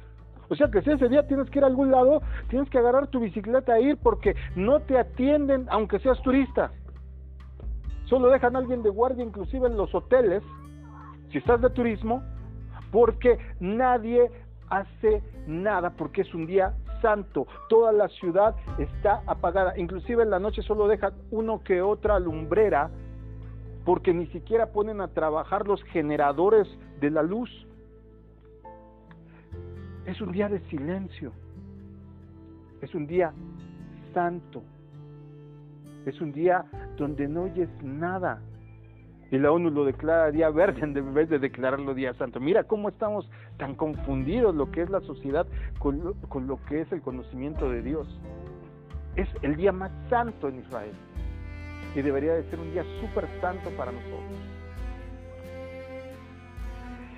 [0.49, 3.09] O sea que si ese día tienes que ir a algún lado, tienes que agarrar
[3.09, 6.71] tu bicicleta e ir porque no te atienden aunque seas turista.
[8.07, 10.43] Solo dejan a alguien de guardia inclusive en los hoteles,
[11.31, 12.23] si estás de turismo,
[12.91, 14.31] porque nadie
[14.71, 17.47] hace nada, porque es un día santo.
[17.69, 19.79] Toda la ciudad está apagada.
[19.79, 22.91] Inclusive en la noche solo dejan uno que otra lumbrera
[23.85, 26.69] porque ni siquiera ponen a trabajar los generadores
[27.01, 27.51] de la luz.
[30.09, 31.33] Es un día de silencio.
[32.81, 33.31] Es un día
[34.15, 34.63] santo.
[36.07, 36.65] Es un día
[36.97, 38.41] donde no oyes nada.
[39.31, 42.41] Y la ONU lo declara día verde en vez de declararlo día santo.
[42.41, 45.47] Mira cómo estamos tan confundidos lo que es la sociedad
[45.79, 48.09] con lo, que es el conocimiento de Dios.
[49.15, 50.95] Es el día más santo en Israel.
[51.95, 54.39] Y debería de ser un día súper santo para nosotros.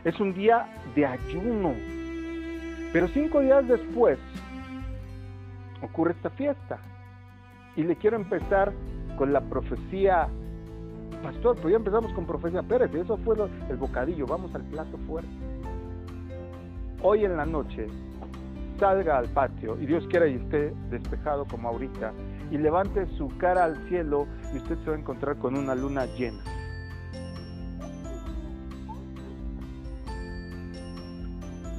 [0.03, 0.67] Es un día
[0.97, 2.00] de ayuno.
[2.93, 4.19] Pero cinco días después
[5.83, 6.79] ocurre esta fiesta.
[7.77, 8.73] Y le quiero empezar
[9.17, 10.29] con la profecía
[11.23, 13.37] pastor, pues ya empezamos con profecía Pérez, y eso fue
[13.69, 15.29] el bocadillo, vamos al plato fuerte.
[17.03, 17.87] Hoy en la noche
[18.79, 22.13] salga al patio y Dios quiera y esté despejado como ahorita
[22.51, 26.07] y levante su cara al cielo y usted se va a encontrar con una luna
[26.07, 26.43] llena.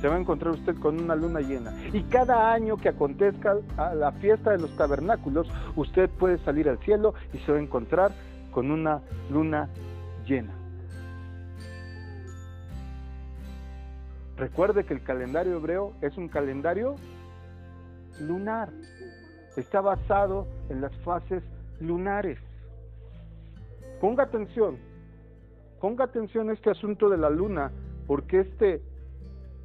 [0.02, 1.72] Se va a encontrar usted con una luna llena.
[1.94, 3.56] Y cada año que acontezca
[3.94, 8.12] la fiesta de los tabernáculos, usted puede salir al cielo y se va a encontrar
[8.52, 9.70] con una luna
[10.26, 10.54] llena.
[14.38, 16.96] Recuerde que el calendario hebreo es un calendario
[18.20, 18.70] lunar.
[19.56, 21.44] Está basado en las fases
[21.80, 22.40] lunares.
[24.00, 24.78] Ponga atención,
[25.80, 27.72] ponga atención a este asunto de la luna,
[28.08, 28.82] porque este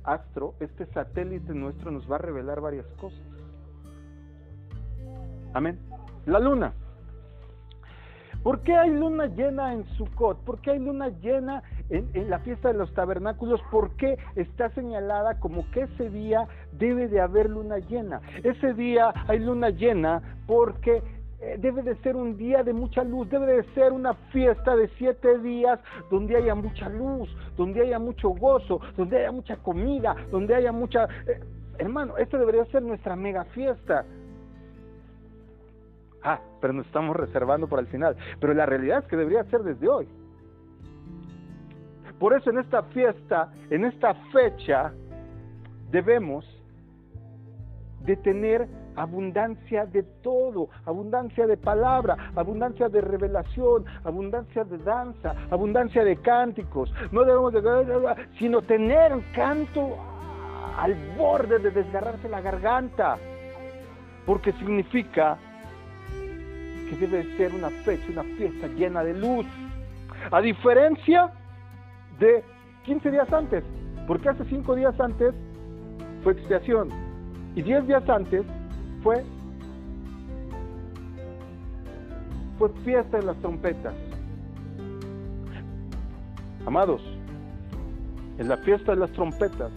[0.07, 3.21] astro, este satélite nuestro nos va a revelar varias cosas.
[5.53, 5.79] Amén.
[6.27, 6.73] La luna.
[8.47, 10.45] ¿Por qué hay luna llena en Sukkot?
[10.45, 13.61] ¿Por qué hay luna llena en, la fiesta de los tabernáculos?
[13.73, 18.21] ¿Por qué está señalada como que ese día debe de haber luna llena?
[18.45, 21.03] Ese día hay luna llena porque
[21.59, 25.38] debe de ser un día de mucha luz, debe de ser una fiesta de siete
[25.38, 25.78] días
[26.11, 31.05] donde haya mucha luz, donde haya mucho gozo, donde haya mucha comida, donde haya mucha...
[31.26, 31.40] Eh,
[31.78, 34.05] hermano, esto debería ser nuestra mega fiesta.
[36.22, 38.16] Ah, pero nos estamos reservando para el final.
[38.40, 40.09] Pero la realidad es que debería ser desde hoy.
[42.18, 44.92] Por eso en esta fiesta, en esta fecha,
[45.90, 46.44] debemos
[48.05, 48.66] de tener
[48.97, 56.92] abundancia de todo, abundancia de palabra, abundancia de revelación, abundancia de danza, abundancia de cánticos.
[57.12, 57.62] No debemos de
[58.38, 59.97] sino tener canto
[60.78, 63.16] al borde de desgarrarse la garganta,
[64.24, 65.38] porque significa
[66.90, 69.47] que debe ser una fecha, una fiesta llena de luz.
[70.30, 71.30] A diferencia
[72.18, 72.42] de
[72.84, 73.64] 15 días antes,
[74.07, 75.34] porque hace 5 días antes
[76.22, 76.88] fue expiación
[77.55, 78.44] y 10 días antes
[79.07, 79.23] fue
[82.59, 83.95] fue fiesta de las trompetas.
[86.67, 87.01] Amados,
[88.39, 89.71] en la fiesta de las trompetas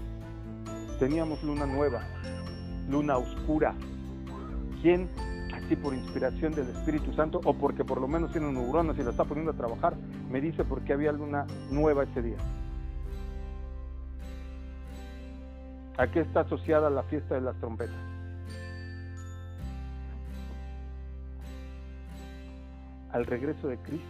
[0.98, 2.02] teníamos luna nueva,
[2.90, 3.76] luna oscura.
[4.82, 5.08] ¿Quién
[5.84, 9.26] por inspiración del Espíritu Santo o porque por lo menos tiene neuronas y la está
[9.26, 9.96] poniendo a trabajar,
[10.32, 12.38] me dice por qué había luna nueva ese día.
[15.96, 18.09] ¿A qué está asociada la fiesta de las trompetas?
[23.12, 24.08] Al regreso de Cristo.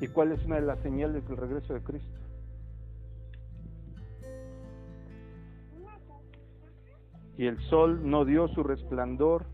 [0.00, 2.20] ¿Y cuál es una de las señales del regreso de Cristo?
[7.40, 9.46] y el sol no dio su resplandor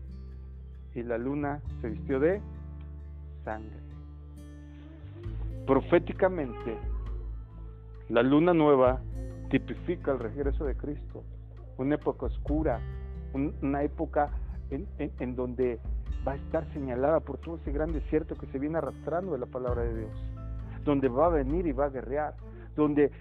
[0.93, 2.41] y la luna se vistió de
[3.45, 3.79] sangre.
[5.65, 6.77] Proféticamente,
[8.09, 8.99] la luna nueva
[9.49, 11.23] tipifica el regreso de Cristo,
[11.77, 12.81] una época oscura,
[13.33, 14.31] una época
[14.69, 15.79] en, en, donde
[16.27, 19.45] va a estar señalada por todo ese gran desierto que se viene arrastrando de la
[19.45, 20.11] palabra de Dios.
[20.83, 22.33] donde va a venir y va a guerrear,
[22.73, 23.11] donde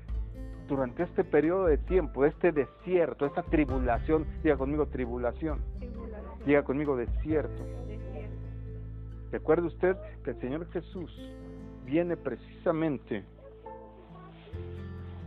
[0.69, 5.59] durante este periodo de tiempo, este desierto, esta tribulación, diga conmigo tribulación,
[6.45, 7.65] diga conmigo desierto.
[9.33, 11.11] Recuerde usted que el Señor Jesús
[11.85, 13.25] viene precisamente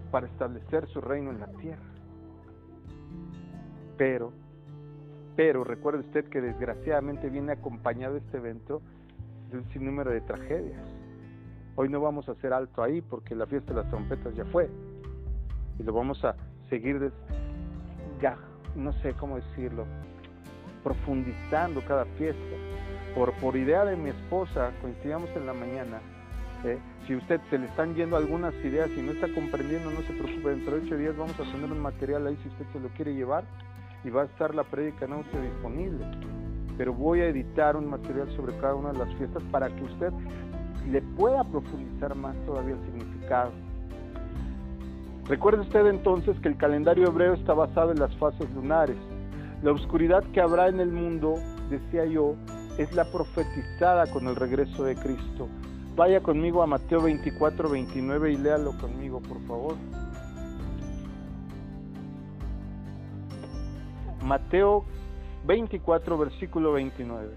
[0.09, 1.83] para establecer su reino en la tierra.
[3.97, 4.31] Pero,
[5.39, 8.81] pero recuerde usted que desgraciadamente viene acompañado este evento
[9.49, 10.83] de un sinnúmero de tragedias.
[11.77, 14.69] Hoy no vamos a hacer alto ahí porque la fiesta de las trompetas ya fue.
[15.79, 16.35] Y lo vamos a
[16.69, 17.13] seguir,
[18.21, 18.37] ya,
[18.75, 19.85] no sé cómo decirlo,
[20.83, 22.55] profundizando cada fiesta.
[23.15, 26.01] Por, por idea de mi esposa, coincidíamos en la mañana,
[26.65, 26.79] ¿eh?
[27.07, 30.49] si usted se le están yendo algunas ideas y no está comprendiendo, no se preocupe,
[30.49, 33.15] dentro de ocho días vamos a tener un material ahí si usted se lo quiere
[33.15, 33.45] llevar
[34.03, 36.05] y va a estar la prédica no usted disponible.
[36.77, 40.13] Pero voy a editar un material sobre cada una de las fiestas para que usted
[40.89, 43.51] le pueda profundizar más todavía el significado.
[45.27, 48.97] Recuerde usted entonces que el calendario hebreo está basado en las fases lunares.
[49.61, 51.35] La oscuridad que habrá en el mundo,
[51.69, 52.35] decía yo,
[52.77, 55.47] es la profetizada con el regreso de Cristo.
[55.95, 59.75] Vaya conmigo a Mateo 24, 29 y léalo conmigo, por favor.
[64.29, 64.85] Mateo
[65.47, 67.35] 24, versículo 29.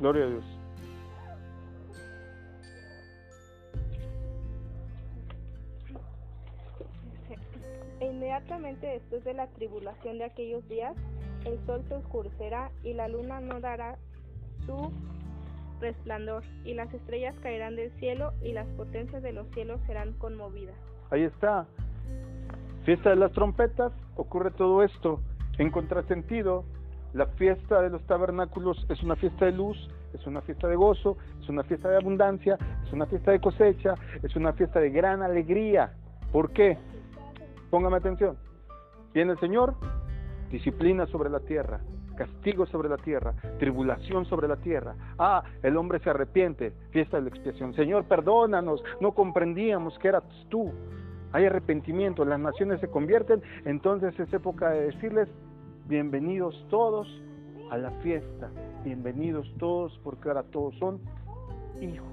[0.00, 0.44] Gloria a Dios.
[8.00, 10.96] E inmediatamente después de la tribulación de aquellos días,
[11.44, 13.98] el sol se oscurecerá y la luna no dará
[14.66, 14.90] su
[15.80, 20.76] resplandor, y las estrellas caerán del cielo y las potencias de los cielos serán conmovidas.
[21.10, 21.66] Ahí está.
[22.84, 25.20] Fiesta de las trompetas, ocurre todo esto.
[25.58, 26.64] En contrasentido,
[27.12, 29.76] la fiesta de los tabernáculos es una fiesta de luz,
[30.12, 33.94] es una fiesta de gozo, es una fiesta de abundancia, es una fiesta de cosecha,
[34.22, 35.92] es una fiesta de gran alegría.
[36.32, 36.78] ¿Por qué?
[37.70, 38.36] Póngame atención.
[39.12, 39.74] Viene el Señor,
[40.50, 41.80] disciplina sobre la tierra,
[42.18, 44.96] castigo sobre la tierra, tribulación sobre la tierra.
[45.18, 47.72] Ah, el hombre se arrepiente, fiesta de la expiación.
[47.74, 50.72] Señor, perdónanos, no comprendíamos que eras tú.
[51.32, 55.28] Hay arrepentimiento, las naciones se convierten, entonces es época de decirles,
[55.86, 57.06] bienvenidos todos
[57.70, 58.50] a la fiesta,
[58.82, 60.98] bienvenidos todos porque ahora todos son
[61.80, 62.08] hijos.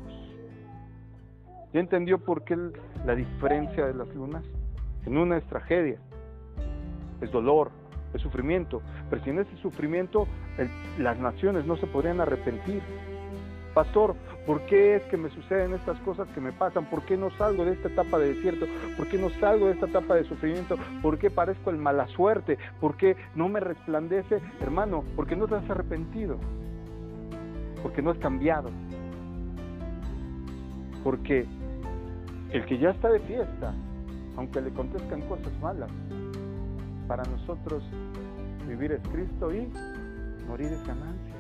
[1.73, 2.57] ¿Ya entendió por qué
[3.05, 4.45] la diferencia de las lunas?
[5.05, 5.97] En una es tragedia,
[7.21, 7.71] es dolor,
[8.19, 10.27] sufrimiento, pero sin ese sufrimiento
[10.99, 12.81] las naciones no se podrían arrepentir.
[13.73, 14.15] Pastor,
[14.47, 16.85] ¿por qué es que me suceden estas cosas que me pasan?
[16.85, 18.67] ¿Por qué no salgo de esta etapa de desierto?
[18.95, 20.77] ¿Por qué no salgo de esta etapa de sufrimiento?
[21.01, 22.57] ¿Por qué parezco el mala suerte?
[22.79, 24.39] ¿Por qué no me resplandece?
[24.61, 26.37] Hermano, porque no te has arrepentido.
[27.83, 28.69] Porque no has cambiado.
[31.03, 31.45] Porque
[32.51, 33.73] el que ya está de fiesta
[34.37, 35.89] aunque le contestan cosas malas.
[37.07, 37.83] Para nosotros
[38.67, 39.71] vivir es Cristo y
[40.47, 41.35] morir es ganancia.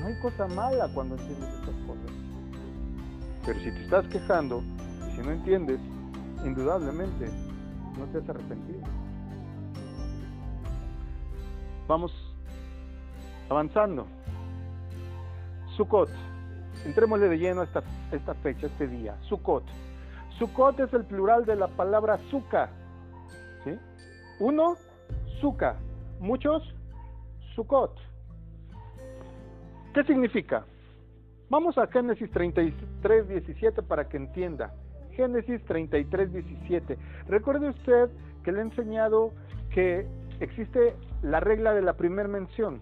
[0.00, 2.10] No hay cosa mala cuando entiendes estas cosas.
[3.44, 4.62] Pero si te estás quejando
[5.08, 5.80] y si no entiendes,
[6.44, 7.30] indudablemente
[7.98, 8.82] no te has arrepentido.
[11.88, 12.12] Vamos
[13.48, 14.06] avanzando.
[15.76, 16.10] Sukkot.
[16.84, 19.16] Entrémosle de lleno a esta, esta fecha, este día.
[19.28, 19.64] Sukkot.
[20.38, 22.70] Sukkot es el plural de la palabra suka.
[23.64, 23.78] ¿sí?
[24.40, 24.76] Uno,
[25.40, 25.76] suka.
[26.20, 26.62] Muchos,
[27.54, 27.98] Sukkot.
[29.94, 30.64] ¿Qué significa?
[31.50, 34.72] Vamos a Génesis 33, 17 para que entienda.
[35.12, 36.98] Génesis 33, 17.
[37.28, 38.08] Recuerde usted
[38.42, 39.32] que le he enseñado
[39.70, 40.06] que
[40.40, 42.80] existe la regla de la primera mención.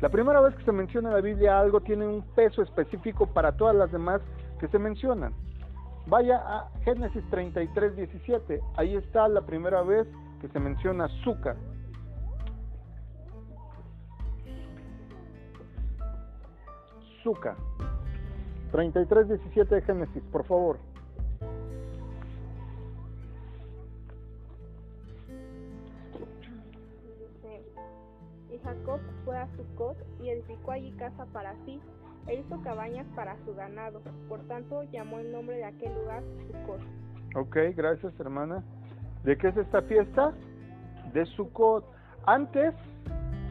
[0.00, 3.52] La primera vez que se menciona en la Biblia algo tiene un peso específico para
[3.56, 4.20] todas las demás
[4.60, 5.32] que se mencionan.
[6.06, 8.60] Vaya a Génesis 33, 17.
[8.76, 10.06] Ahí está la primera vez
[10.40, 11.56] que se menciona azúcar.
[17.24, 17.56] Azúcar.
[18.70, 20.78] 33, 17 de Génesis, por favor.
[28.52, 31.80] Y Jacob fue a Sucot y edificó allí casa para sí
[32.26, 34.02] e hizo cabañas para su ganado.
[34.28, 36.80] Por tanto, llamó el nombre de aquel lugar Sucot.
[37.36, 38.62] Ok, gracias hermana.
[39.22, 40.34] ¿De qué es esta fiesta?
[41.14, 41.86] De Sucot.
[42.26, 42.74] Antes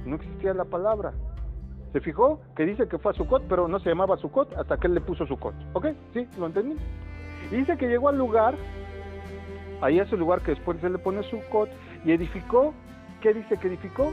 [0.05, 1.11] no existía la palabra.
[1.93, 2.41] ¿Se fijó?
[2.55, 5.01] Que dice que fue a Sucot, pero no se llamaba Sucot hasta que él le
[5.01, 5.53] puso Sucot.
[5.73, 5.89] ¿Ok?
[6.11, 6.27] ¿Sí?
[6.39, 6.75] ¿Lo entendí?
[7.51, 8.55] Y dice que llegó al lugar,
[9.79, 11.69] ahí es el lugar que después se le pone Sucot,
[12.03, 12.73] y edificó.
[13.21, 14.11] ¿Qué dice que edificó?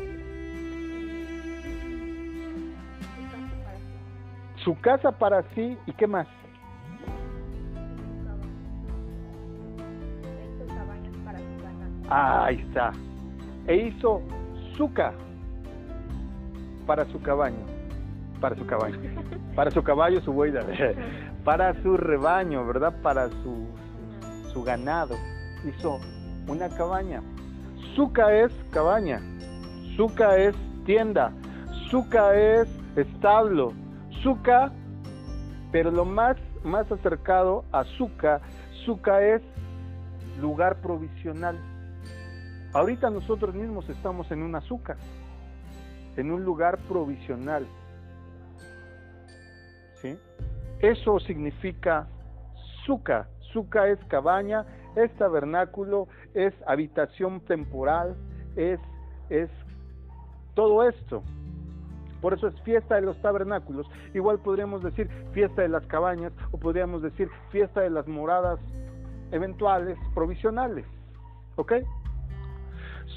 [4.57, 6.29] Su casa para sí y qué más.
[12.11, 12.89] Ahí está.
[12.89, 12.93] Ah,
[13.69, 14.21] e hizo
[14.77, 15.15] Zucca
[16.91, 17.65] para su cabaño.
[18.41, 18.99] Para su cabaño.
[19.55, 20.53] Para su caballo, su buey.
[21.45, 22.93] Para su rebaño, ¿verdad?
[23.01, 23.69] Para su,
[24.53, 25.15] su ganado.
[25.65, 26.01] Hizo
[26.49, 27.23] una cabaña.
[27.95, 29.21] Suca es cabaña.
[29.97, 31.31] Suca es tienda.
[31.93, 33.73] Suca es establo.
[34.25, 34.73] Suca,
[35.71, 38.41] pero lo más, más acercado a Suca,
[38.85, 39.43] Suca es
[40.41, 41.57] lugar provisional.
[42.73, 44.97] Ahorita nosotros mismos estamos en un azúcar,
[46.17, 47.67] en un lugar provisional.
[49.95, 50.19] ¿Sí?
[50.81, 52.07] Eso significa
[52.85, 53.29] suca.
[53.53, 54.65] Suca es cabaña,
[54.97, 58.17] es tabernáculo, es habitación temporal,
[58.57, 58.81] es,
[59.29, 59.51] es
[60.55, 61.23] todo esto.
[62.21, 63.87] Por eso es fiesta de los tabernáculos.
[64.15, 68.61] Igual podríamos decir fiesta de las cabañas o podríamos decir fiesta de las moradas
[69.33, 70.85] eventuales, provisionales.
[71.57, 71.73] ¿Ok?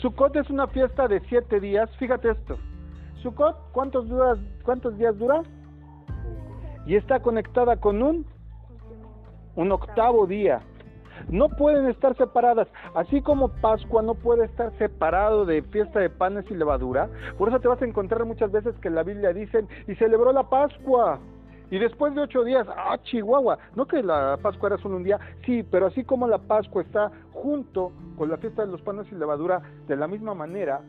[0.02, 1.90] Sukkot es una fiesta de siete días.
[1.98, 2.58] Fíjate esto.
[3.24, 4.06] Sukkot, ¿cuántos,
[4.64, 5.42] ¿cuántos días dura?
[6.86, 8.26] Y está conectada con un,
[9.56, 10.62] un octavo día.
[11.30, 12.68] No pueden estar separadas.
[12.96, 17.10] Así como Pascua no puede estar separado de fiesta de panes y levadura.
[17.38, 20.34] Por eso te vas a encontrar muchas veces que en la Biblia dicen, y celebró
[20.34, 21.20] la Pascua.
[21.72, 25.18] Y después de ocho días, ah, Chihuahua, no que la Pascua era solo un día,
[25.46, 29.16] sí, pero así como la Pascua está junto con la fiesta de los panes y
[29.16, 30.82] levadura, de la misma manera,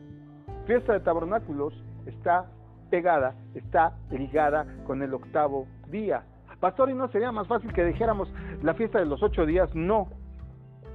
[0.67, 1.73] fiesta de tabernáculos
[2.05, 2.45] está
[2.89, 6.23] pegada, está ligada con el octavo día.
[6.59, 8.29] Pastor, ¿y no sería más fácil que dijéramos
[8.63, 9.73] la fiesta de los ocho días?
[9.75, 10.07] No,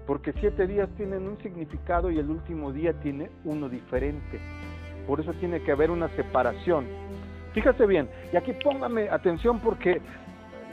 [0.07, 4.41] porque siete días tienen un significado y el último día tiene uno diferente.
[5.07, 6.87] Por eso tiene que haber una separación.
[7.53, 10.01] Fíjate bien, y aquí póngame atención porque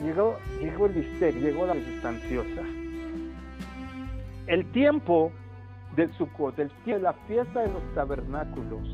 [0.04, 2.62] llegó, llegó el bistec, llegó la sustanciosa.
[4.48, 5.32] El tiempo
[5.96, 8.88] del Sukkot, el de la fiesta de los tabernáculos,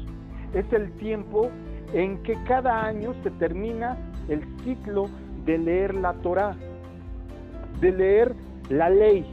[0.54, 1.50] es el tiempo
[1.94, 3.98] en que cada año se termina
[4.30, 5.10] el ciclo
[5.46, 6.56] de leer la Torah,
[7.80, 8.36] de leer
[8.70, 9.26] la ley.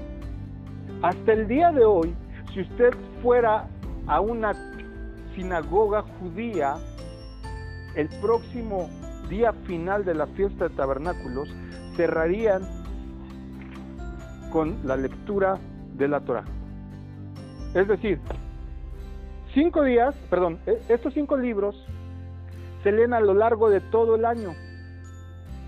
[1.02, 2.14] Hasta el día de hoy,
[2.52, 2.92] si usted
[3.22, 3.68] fuera
[4.06, 4.52] a una
[5.34, 6.76] sinagoga judía,
[7.94, 8.88] el próximo
[9.28, 11.48] día final de la fiesta de tabernáculos
[11.96, 12.62] cerrarían
[14.50, 15.58] con la lectura
[15.96, 16.44] de la Torah.
[17.74, 18.18] Es decir,
[19.54, 21.76] cinco días, perdón, e, estos cinco libros
[22.82, 24.54] se leen a lo largo de todo el año.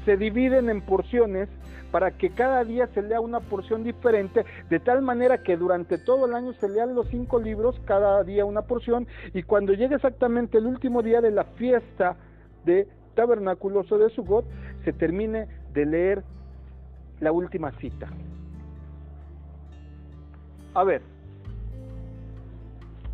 [0.05, 1.49] Se dividen en porciones
[1.91, 6.27] para que cada día se lea una porción diferente, de tal manera que durante todo
[6.27, 10.59] el año se lean los cinco libros, cada día una porción, y cuando llegue exactamente
[10.59, 12.17] el último día de la fiesta
[12.65, 14.47] de tabernáculos o de Sugot,
[14.85, 16.25] se termine de leer
[17.21, 18.09] la última cita.
[20.75, 21.03] A ver,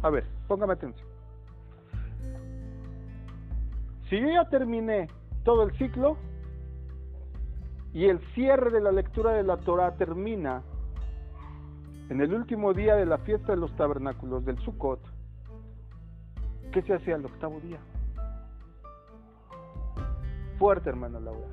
[0.02, 1.06] a ver, póngame atención.
[4.08, 5.08] Si yo ya terminé
[5.44, 6.16] todo el ciclo,
[7.92, 10.62] y el cierre de la lectura de la Torah termina
[12.10, 15.00] en el último día de la fiesta de los tabernáculos del Sukkot.
[16.72, 17.78] ¿Qué se hace al octavo día?
[20.58, 21.48] Fuerte, hermana Laura.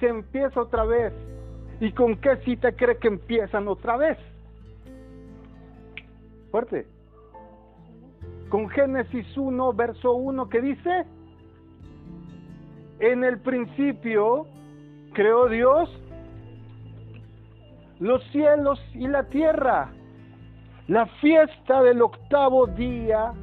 [0.00, 1.12] Se empieza otra vez.
[1.80, 4.18] ¿Y con qué cita cree que empiezan otra vez?
[6.50, 6.86] Fuerte.
[8.48, 11.04] Con Génesis 1, verso 1, que dice,
[12.98, 14.46] en el principio
[15.12, 15.90] creó Dios
[18.00, 19.92] los cielos y la tierra.
[20.86, 23.34] La fiesta del octavo día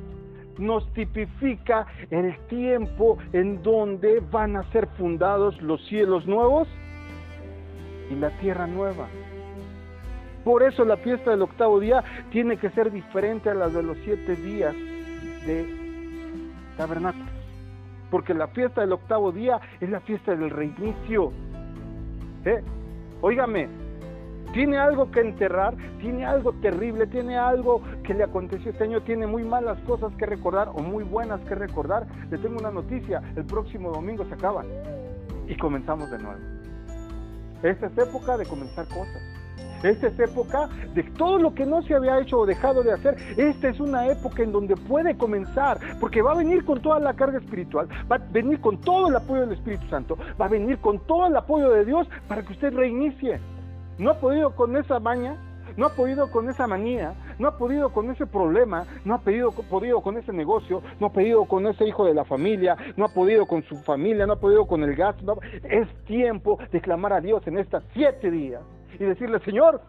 [0.58, 6.68] nos tipifica el tiempo en donde van a ser fundados los cielos nuevos
[8.10, 9.08] y la tierra nueva.
[10.44, 13.98] Por eso la fiesta del octavo día tiene que ser diferente a la de los
[14.04, 14.76] siete días
[15.46, 15.66] de
[16.78, 17.30] tabernáculos.
[18.12, 21.32] Porque la fiesta del octavo día es la fiesta del reinicio,
[22.46, 22.64] ¿Eh?
[24.54, 29.28] Tiene algo que enterrar, tiene algo terrible, tiene algo que le aconteció este año, tiene
[29.28, 32.08] muy malas cosas que recordar o muy buenas que recordar.
[32.30, 34.64] Le tengo una noticia, el próximo domingo se acaba
[35.48, 36.40] y comenzamos de nuevo.
[37.64, 39.35] Esta es época de comenzar cosas.
[39.86, 43.16] Esta es época de todo lo que no se había hecho o dejado de hacer.
[43.38, 47.14] Esta es una época en donde puede comenzar, porque va a venir con toda la
[47.14, 50.80] carga espiritual, va a venir con todo el apoyo del Espíritu Santo, va a venir
[50.80, 53.40] con todo el apoyo de Dios para que usted reinicie.
[54.00, 55.38] No ha podido con esa maña,
[55.78, 59.52] no ha podido con esa manía, no ha podido con ese problema, no ha podido,
[60.02, 63.46] con ese negocio, no ha podido con ese hijo de la familia, no ha podido
[63.46, 65.40] con su familia, no ha podido con el gasto.
[65.64, 68.64] Es tiempo de clamar a Dios en estas siete días
[69.00, 69.82] y decirle, Señor,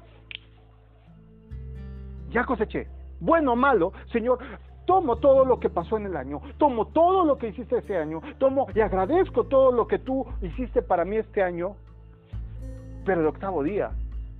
[2.30, 2.88] ya coseché,
[3.20, 4.38] bueno o malo, Señor,
[4.86, 8.22] tomo todo lo que pasó en el año, tomo todo lo que hiciste ese año,
[8.38, 11.76] tomo y agradezco todo lo que tú hiciste para mí este año,
[13.04, 13.90] pero el octavo día,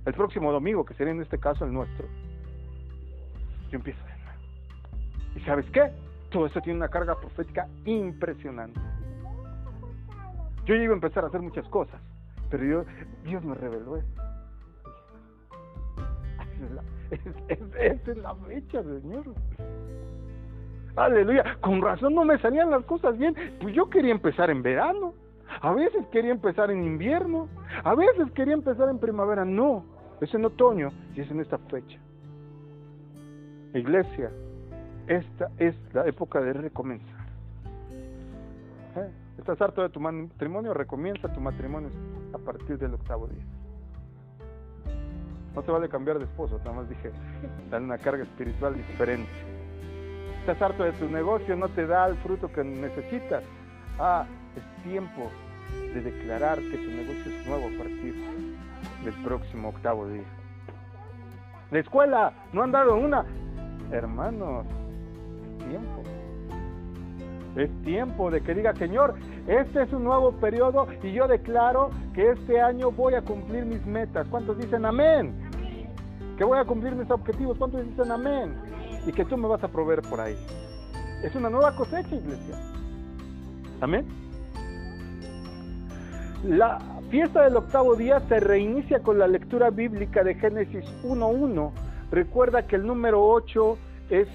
[0.05, 2.07] el próximo domingo, que sería en este caso el nuestro,
[3.69, 4.39] yo empiezo de nuevo.
[5.35, 5.91] ¿Y sabes qué?
[6.31, 8.79] Todo esto tiene una carga profética impresionante.
[10.65, 12.01] Yo iba a empezar a hacer muchas cosas,
[12.49, 12.85] pero yo,
[13.23, 14.26] Dios me reveló esto.
[17.79, 19.25] Esa es la fecha, Señor.
[20.95, 21.57] Aleluya.
[21.61, 23.35] Con razón no me salían las cosas bien.
[23.61, 25.13] Pues yo quería empezar en verano.
[25.61, 27.47] A veces quería empezar en invierno.
[27.83, 29.45] A veces quería empezar en primavera.
[29.45, 29.85] No.
[30.19, 31.99] Es en otoño y es en esta fecha.
[33.73, 34.31] Iglesia,
[35.07, 37.27] esta es la época de recomenzar.
[38.95, 39.11] ¿Eh?
[39.37, 40.73] ¿Estás harto de tu matrimonio?
[40.73, 41.89] Recomienza tu matrimonio
[42.33, 43.43] a partir del octavo día.
[45.57, 47.11] No te vale cambiar de esposo, nada más dije,
[47.71, 49.31] dan una carga espiritual diferente.
[50.41, 53.43] Estás harto de tu negocio, no te da el fruto que necesitas.
[53.97, 55.31] Ah, es tiempo
[55.95, 58.13] de declarar que tu negocio es nuevo a partir
[59.03, 60.21] del próximo octavo día.
[61.71, 63.25] La escuela, no han dado una.
[63.91, 64.63] Hermanos,
[65.41, 66.03] es tiempo.
[67.55, 69.15] Es tiempo de que diga, Señor,
[69.47, 73.83] este es un nuevo periodo y yo declaro que este año voy a cumplir mis
[73.87, 74.27] metas.
[74.27, 75.46] ¿Cuántos dicen amén?
[76.37, 77.57] Que voy a cumplir mis objetivos.
[77.57, 78.53] ¿Cuántos dicen amén?
[79.05, 80.37] Y que tú me vas a proveer por ahí.
[81.23, 82.55] Es una nueva cosecha, iglesia.
[83.81, 84.05] Amén.
[86.43, 86.79] La
[87.09, 91.71] fiesta del octavo día se reinicia con la lectura bíblica de Génesis 1.1.
[92.11, 93.77] Recuerda que el número 8
[94.11, 94.27] es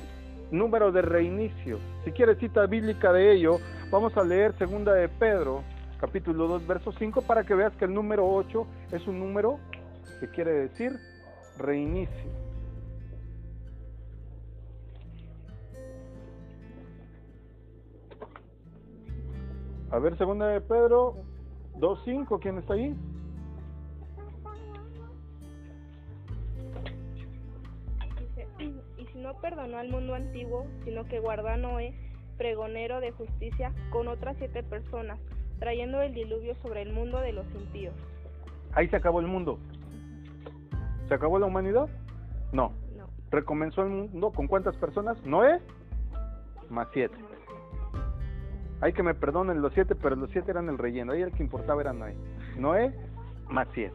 [0.51, 1.79] número de reinicio.
[2.05, 3.59] Si quieres cita bíblica de ello,
[3.91, 5.63] vamos a leer segunda de Pedro,
[6.01, 9.61] capítulo 2, verso 5, para que veas que el número 8 es un número
[10.21, 10.99] que quiere decir
[11.63, 12.31] reinicio.
[19.91, 21.17] A ver, segunda de Pedro
[21.79, 22.97] 2.5, ¿quién está ahí?
[28.99, 31.95] y si no perdonó al mundo antiguo, sino que guardó a Noé,
[32.39, 35.21] pregonero de justicia, con otras siete personas,
[35.59, 37.95] trayendo el diluvio sobre el mundo de los impíos.
[38.73, 39.59] Ahí se acabó el mundo.
[41.13, 41.91] ¿Se acabó la humanidad?
[42.53, 42.73] No.
[42.97, 43.07] No.
[43.31, 45.23] ¿Recomenzó el mundo con cuántas personas?
[45.27, 45.61] Noé,
[46.71, 47.15] más siete.
[48.81, 51.13] Hay que me perdonen los siete, pero los siete eran el relleno.
[51.13, 52.17] Ahí el que importaba era Noé.
[52.57, 52.95] Noé
[53.51, 53.95] más siete.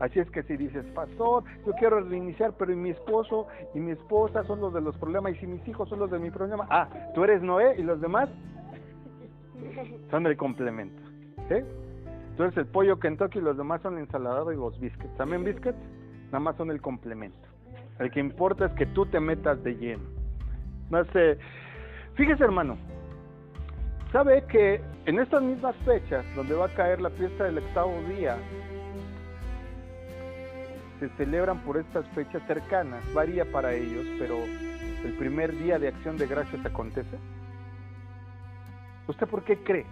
[0.00, 3.92] Así es que si dices, pastor, yo quiero reiniciar, pero y mi esposo y mi
[3.92, 6.66] esposa son los de los problemas, y si mis hijos son los de mi problema,
[6.68, 8.28] ah, tú eres Noé y los demás
[10.10, 11.00] son el complemento.
[11.48, 11.62] ¿sí?
[12.36, 15.16] Tú eres el pollo Kentucky y los demás son la ensalada y los biscuits.
[15.16, 15.78] ¿También biscuits?
[16.30, 17.48] Nada más son el complemento.
[17.98, 20.04] El que importa es que tú te metas de lleno.
[20.88, 21.38] No sé.
[22.14, 22.78] Fíjese, hermano,
[24.12, 28.36] sabe que en estas mismas fechas, donde va a caer la fiesta del octavo día,
[31.00, 34.36] se celebran por estas fechas cercanas, varía para ellos, pero
[35.04, 37.18] el primer día de acción de gracias acontece.
[39.08, 39.86] ¿Usted por qué cree?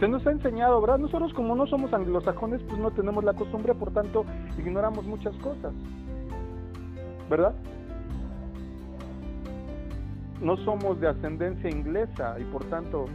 [0.00, 0.98] Se nos ha enseñado, ¿verdad?
[0.98, 4.24] Nosotros como no somos anglosajones, pues no tenemos la costumbre, por tanto,
[4.58, 5.72] ignoramos muchas cosas.
[7.30, 7.54] ¿Verdad?
[10.44, 13.06] no somos de ascendencia inglesa y por tanto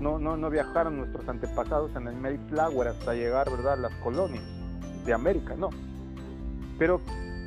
[0.00, 3.72] no, no, viajaron nuestros antepasados en el Mayflower hasta llegar ¿verdad?
[3.72, 4.44] a las colonias
[5.04, 5.70] de América, no.
[6.78, 7.00] Pero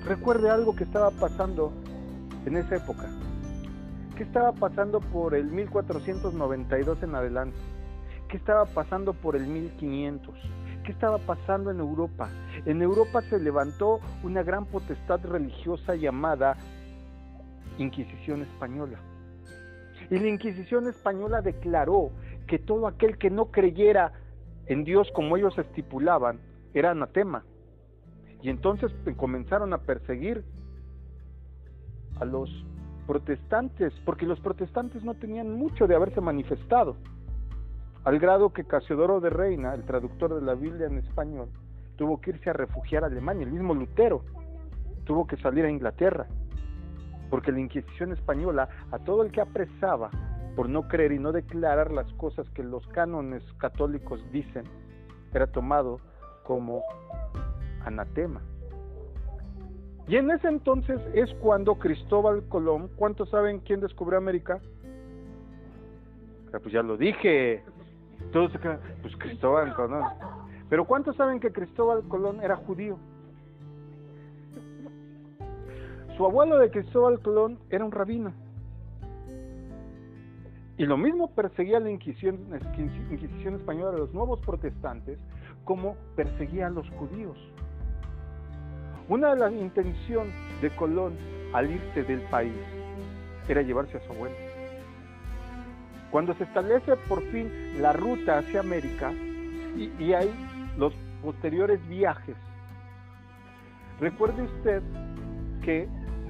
[0.05, 1.71] recuerde algo que estaba pasando
[2.45, 3.09] en esa época.
[4.17, 7.57] ¿Qué estaba pasando por el 1492 en adelante?
[8.31, 10.33] ¿Qué estaba pasando por el 1500?
[10.85, 12.29] ¿Qué estaba pasando en Europa?
[12.65, 16.55] En Europa se levantó una gran potestad religiosa llamada
[17.77, 18.99] Inquisición Española.
[20.09, 22.11] Y la Inquisición española declaró
[22.47, 24.13] que todo aquel que no creyera
[24.65, 26.39] en Dios como ellos estipulaban
[26.73, 27.43] era anatema.
[28.41, 30.45] Y entonces comenzaron a perseguir
[32.17, 32.49] a los
[33.07, 36.95] protestantes, porque los protestantes no tenían mucho de haberse manifestado,
[38.03, 41.49] al grado que Casiodoro de Reina, el traductor de la Biblia en español,
[41.95, 44.23] tuvo que irse a refugiar a Alemania, el mismo Lutero
[45.05, 46.27] tuvo que salir a Inglaterra
[47.31, 50.11] porque la Inquisición española a todo el que apresaba
[50.55, 54.65] por no creer y no declarar las cosas que los cánones católicos dicen,
[55.33, 55.99] era tomado
[56.43, 56.83] como
[57.85, 58.41] anatema.
[60.07, 64.59] Y en ese entonces es cuando Cristóbal Colón, ¿cuántos saben quién descubrió América?
[66.53, 67.63] Ah, pues ya lo dije.
[68.31, 68.51] Todos
[69.01, 70.05] pues Cristóbal Colón.
[70.69, 72.97] Pero ¿cuántos saben que Cristóbal Colón era judío?
[76.15, 78.33] Su abuelo de Cristóbal Colón era un rabino.
[80.77, 82.39] Y lo mismo perseguía la Inquisición,
[83.11, 85.19] Inquisición española de los nuevos protestantes
[85.65, 87.37] como perseguía a los judíos.
[89.09, 91.17] Una de las intenciones de Colón
[91.53, 92.55] al irse del país
[93.49, 94.50] era llevarse a su abuelo.
[96.11, 97.49] Cuando se establece por fin
[97.79, 99.13] la ruta hacia América
[99.77, 100.29] y, y hay
[100.77, 100.93] los
[101.23, 102.35] posteriores viajes,
[103.99, 104.83] recuerde usted
[105.63, 105.87] que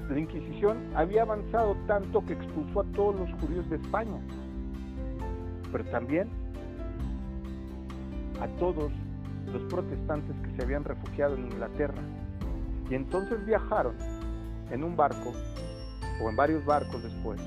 [0.08, 4.20] la Inquisición había avanzado tanto que expulsó a todos los judíos de España,
[5.70, 6.28] pero también
[8.40, 8.92] a todos
[9.46, 12.02] los protestantes que se habían refugiado en Inglaterra.
[12.90, 13.94] Y entonces viajaron
[14.70, 15.32] en un barco,
[16.22, 17.40] o en varios barcos después,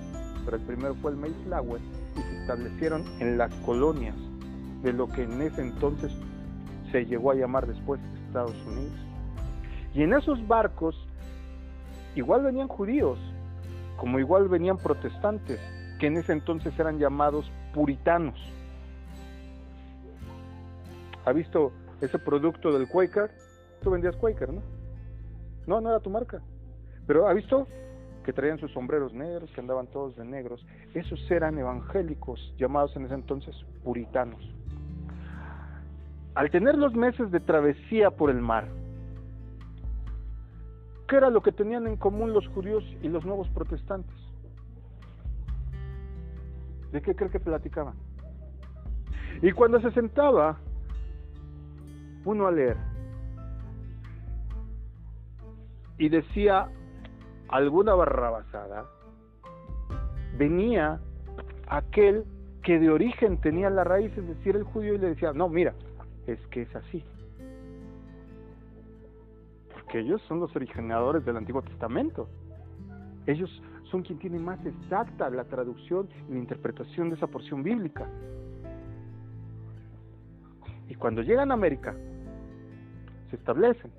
[0.44, 1.82] pero el primero fue el Mayflower,
[2.16, 4.16] y se establecieron en las colonias
[4.84, 6.12] de lo que en ese entonces
[6.92, 8.94] se llegó a llamar después Estados Unidos.
[9.94, 10.96] Y en esos barcos
[12.16, 13.18] igual venían judíos,
[13.98, 15.60] como igual venían protestantes,
[16.00, 18.36] que en ese entonces eran llamados puritanos.
[21.26, 23.32] ¿Ha visto ese producto del Quaker?
[23.82, 24.62] Tú vendías Quaker, ¿no?
[25.66, 26.42] No, no era tu marca.
[27.08, 27.68] Pero ¿ha visto
[28.26, 30.66] que traían sus sombreros negros, que andaban todos de negros?
[30.96, 34.42] Esos eran evangélicos, llamados en ese entonces puritanos.
[36.34, 38.68] Al tener los meses de travesía por el mar,
[41.08, 44.16] ¿qué era lo que tenían en común los judíos y los nuevos protestantes?
[46.92, 47.94] ¿De qué cree que platicaban?
[49.44, 50.58] Y cuando se sentaba
[52.26, 52.78] uno a leer
[56.00, 56.70] y decía
[57.50, 58.86] alguna barrabasada,
[60.38, 61.00] venía
[61.68, 62.26] aquel
[62.64, 65.74] que de origen tenía la raíz, es decir, el judío, y le decía, no, mira,
[66.26, 67.04] es que es así.
[69.74, 72.28] Porque ellos son los originadores del Antiguo Testamento.
[73.28, 78.08] Ellos son quien tiene más exacta la traducción y la interpretación de esa porción bíblica.
[80.90, 81.96] Y cuando llegan a América,
[83.30, 83.92] se establecen,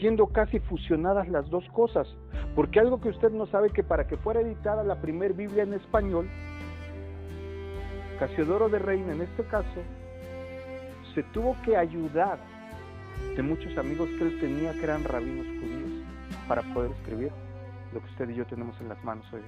[0.00, 2.08] siendo casi fusionadas las dos cosas,
[2.56, 5.74] porque algo que usted no sabe que para que fuera editada la primera Biblia en
[5.74, 6.28] español,
[8.18, 9.80] Casiodoro de Reina en este caso,
[11.14, 12.38] se tuvo que ayudar
[13.36, 15.90] de muchos amigos que él tenía que eran rabinos judíos
[16.48, 17.32] para poder escribir
[17.92, 19.40] lo que usted y yo tenemos en las manos hoy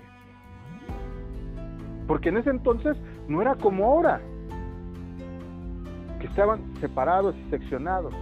[2.07, 2.96] Porque en ese entonces
[3.28, 4.20] no era como ahora
[6.20, 8.14] que estaban separados y seccionados.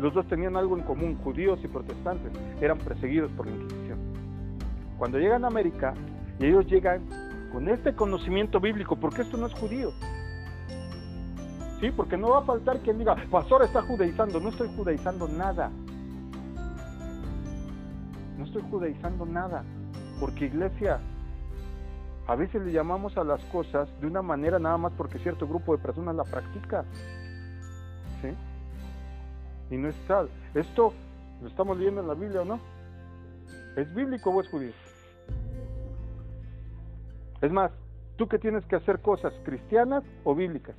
[0.00, 3.98] Los dos tenían algo en común, judíos y protestantes, eran perseguidos por la Inquisición.
[4.98, 5.94] Cuando llegan a América,
[6.38, 7.02] y ellos llegan
[7.52, 9.92] con este conocimiento bíblico, porque esto no es judío.
[11.80, 15.70] Sí, porque no va a faltar quien diga, pastor está judaizando, no estoy judaizando nada.
[18.38, 19.64] No estoy judaizando nada,
[20.18, 20.98] porque iglesia,
[22.26, 25.76] a veces le llamamos a las cosas de una manera nada más porque cierto grupo
[25.76, 26.84] de personas la practica.
[29.70, 30.28] Y no es tal.
[30.54, 30.92] Esto
[31.40, 32.60] lo estamos leyendo en la Biblia o no.
[33.76, 34.72] ¿Es bíblico o es judío?
[37.40, 37.70] Es más,
[38.16, 40.76] tú que tienes que hacer cosas cristianas o bíblicas.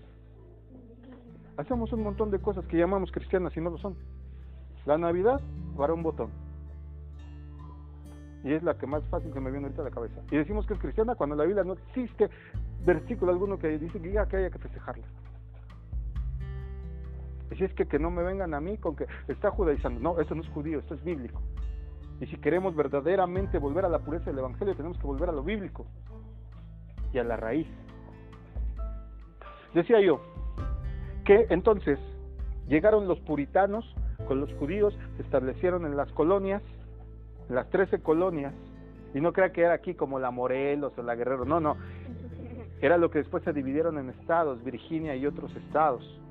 [1.58, 3.96] Hacemos un montón de cosas que llamamos cristianas y no lo son.
[4.86, 5.40] La Navidad,
[5.78, 6.30] para un botón.
[8.44, 10.22] Y es la que más fácil que me viene ahorita a la cabeza.
[10.32, 12.30] Y decimos que es cristiana cuando en la Biblia no existe
[12.86, 15.06] versículo alguno que dice que haya que festejarla.
[17.58, 20.00] Si es que, que no me vengan a mí con que está judaizando.
[20.00, 21.42] No, esto no es judío, esto es bíblico.
[22.22, 25.44] Y si queremos verdaderamente volver a la pureza del Evangelio, tenemos que volver a lo
[25.44, 25.86] bíblico
[27.14, 27.68] y a la raíz.
[29.74, 30.22] Decía yo
[31.26, 32.00] que entonces
[32.68, 33.86] llegaron los puritanos
[34.28, 36.62] con los judíos, se establecieron en las colonias,
[37.50, 38.54] las trece colonias,
[39.14, 41.76] y no crea que era aquí como la Morelos o la Guerrero, no, no,
[42.82, 46.22] era lo que después se dividieron en estados, Virginia y otros estados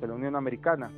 [0.00, 0.90] de la Unión Americana.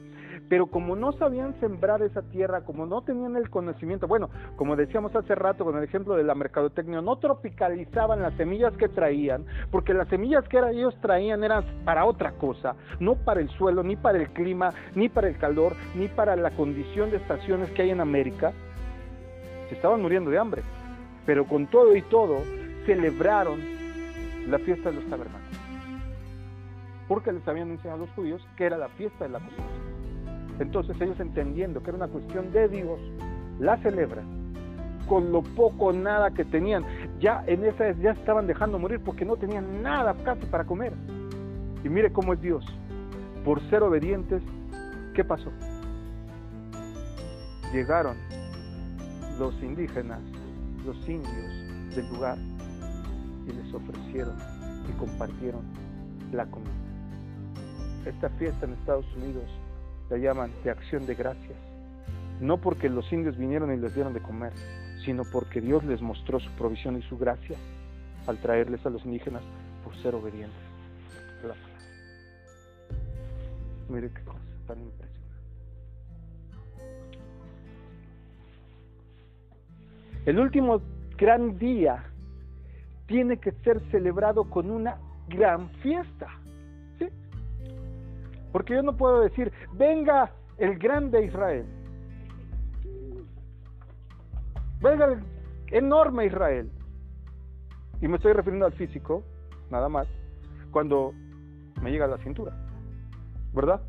[0.49, 5.15] Pero como no sabían sembrar esa tierra, como no tenían el conocimiento, bueno, como decíamos
[5.15, 9.95] hace rato con el ejemplo de la mercadotecnia, no tropicalizaban las semillas que traían, porque
[9.95, 14.19] las semillas que ellos traían eran para otra cosa, no para el suelo, ni para
[14.19, 18.01] el clima, ni para el calor, ni para la condición de estaciones que hay en
[18.01, 18.53] América.
[19.69, 20.63] Se estaban muriendo de hambre,
[21.27, 22.39] pero con todo y todo
[22.87, 23.61] celebraron
[24.49, 25.50] la fiesta de los tabernáculos
[27.11, 29.65] porque les habían enseñado a los judíos que era la fiesta de la cosecha.
[30.61, 33.01] Entonces ellos entendiendo que era una cuestión de Dios,
[33.59, 34.25] la celebran
[35.09, 36.85] con lo poco o nada que tenían.
[37.19, 40.93] Ya en esa ya estaban dejando morir porque no tenían nada casi para comer.
[41.83, 42.65] Y mire cómo es Dios.
[43.45, 44.41] Por ser obedientes,
[45.13, 45.51] ¿qué pasó?
[47.73, 48.17] Llegaron
[49.37, 50.21] los indígenas,
[50.87, 52.39] los indios del lugar
[53.49, 54.37] y les ofrecieron
[54.89, 55.63] y compartieron
[56.31, 56.80] la comida.
[58.05, 59.45] Esta fiesta en Estados Unidos
[60.09, 61.59] la llaman de acción de gracias.
[62.41, 64.53] No porque los indios vinieron y les dieron de comer,
[65.05, 67.57] sino porque Dios les mostró su provisión y su gracia
[68.27, 69.43] al traerles a los indígenas
[69.85, 70.71] por ser obedientes
[71.47, 71.55] la.
[73.89, 75.21] Mire qué cosa tan impresionante.
[80.27, 80.81] El último
[81.17, 82.05] gran día
[83.07, 84.99] tiene que ser celebrado con una
[85.29, 86.29] gran fiesta.
[88.53, 91.67] Porque yo no puedo decir, venga el grande Israel.
[94.81, 95.23] Venga el
[95.71, 96.71] enorme Israel.
[98.01, 99.23] Y me estoy refiriendo al físico,
[99.71, 100.09] nada más,
[100.71, 101.13] cuando
[101.83, 102.53] me llega a la cintura.
[103.53, 103.81] ¿Verdad?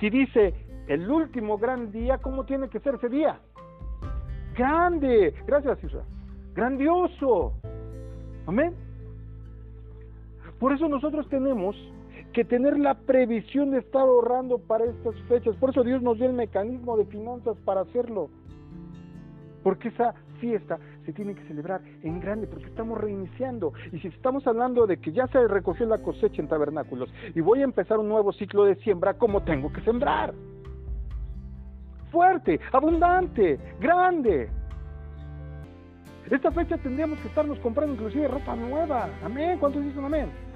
[0.00, 0.54] Si dice
[0.88, 3.38] el último gran día, ¿cómo tiene que ser ese día?
[4.56, 5.34] Grande.
[5.46, 6.06] Gracias, Israel.
[6.54, 7.54] Grandioso.
[8.46, 8.74] Amén.
[10.58, 11.76] Por eso nosotros tenemos
[12.34, 15.56] que tener la previsión de estar ahorrando para estas fechas.
[15.56, 18.28] Por eso Dios nos dio el mecanismo de finanzas para hacerlo.
[19.62, 23.72] Porque esa fiesta se tiene que celebrar en grande, porque estamos reiniciando.
[23.92, 27.60] Y si estamos hablando de que ya se recogió la cosecha en tabernáculos y voy
[27.60, 30.34] a empezar un nuevo ciclo de siembra, ¿cómo tengo que sembrar?
[32.10, 34.50] Fuerte, abundante, grande.
[36.30, 39.08] Esta fecha tendríamos que estarnos comprando inclusive ropa nueva.
[39.22, 39.58] Amén.
[39.60, 40.53] ¿Cuántos dicen amén?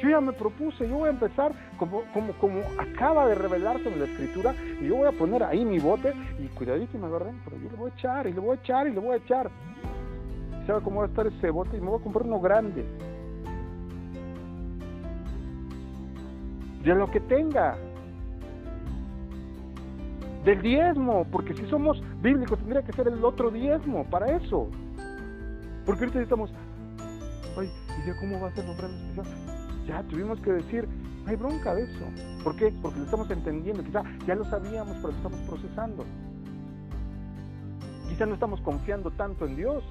[0.00, 4.00] Yo ya me propuse, yo voy a empezar como, como, como acaba de revelarse en
[4.00, 7.40] la escritura, y yo voy a poner ahí mi bote, y cuidadito y me agarren,
[7.44, 9.16] pero yo le voy a echar, y le voy a echar, y le voy a
[9.16, 9.50] echar.
[10.66, 11.76] ¿Sabe cómo va a estar ese bote?
[11.76, 12.84] Y me voy a comprar uno grande.
[16.82, 17.76] De lo que tenga.
[20.44, 24.68] Del diezmo, porque si somos bíblicos tendría que ser el otro diezmo para eso.
[25.86, 26.50] Porque ahorita estamos,
[27.58, 27.70] ay,
[28.02, 29.63] ¿y ya cómo va a ser la ofrenda especial?
[29.86, 30.88] Ya tuvimos que decir,
[31.24, 32.04] no hay bronca de eso.
[32.42, 32.72] ¿Por qué?
[32.82, 33.82] Porque lo estamos entendiendo.
[33.82, 36.04] Quizá ya lo sabíamos, pero lo estamos procesando.
[38.08, 39.84] Quizá no estamos confiando tanto en Dios.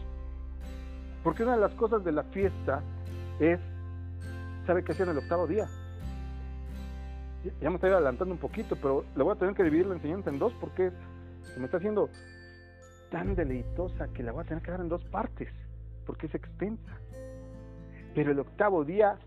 [1.23, 2.81] Porque una de las cosas de la fiesta
[3.39, 3.59] es,
[4.67, 5.67] ¿sabe qué hacer en el octavo día?
[7.61, 10.29] Ya me estoy adelantando un poquito, pero le voy a tener que dividir la enseñanza
[10.29, 10.91] en dos porque
[11.53, 12.09] se me está haciendo
[13.11, 15.49] tan deleitosa que la voy a tener que dar en dos partes,
[16.05, 16.97] porque es extensa.
[18.15, 19.17] Pero el octavo día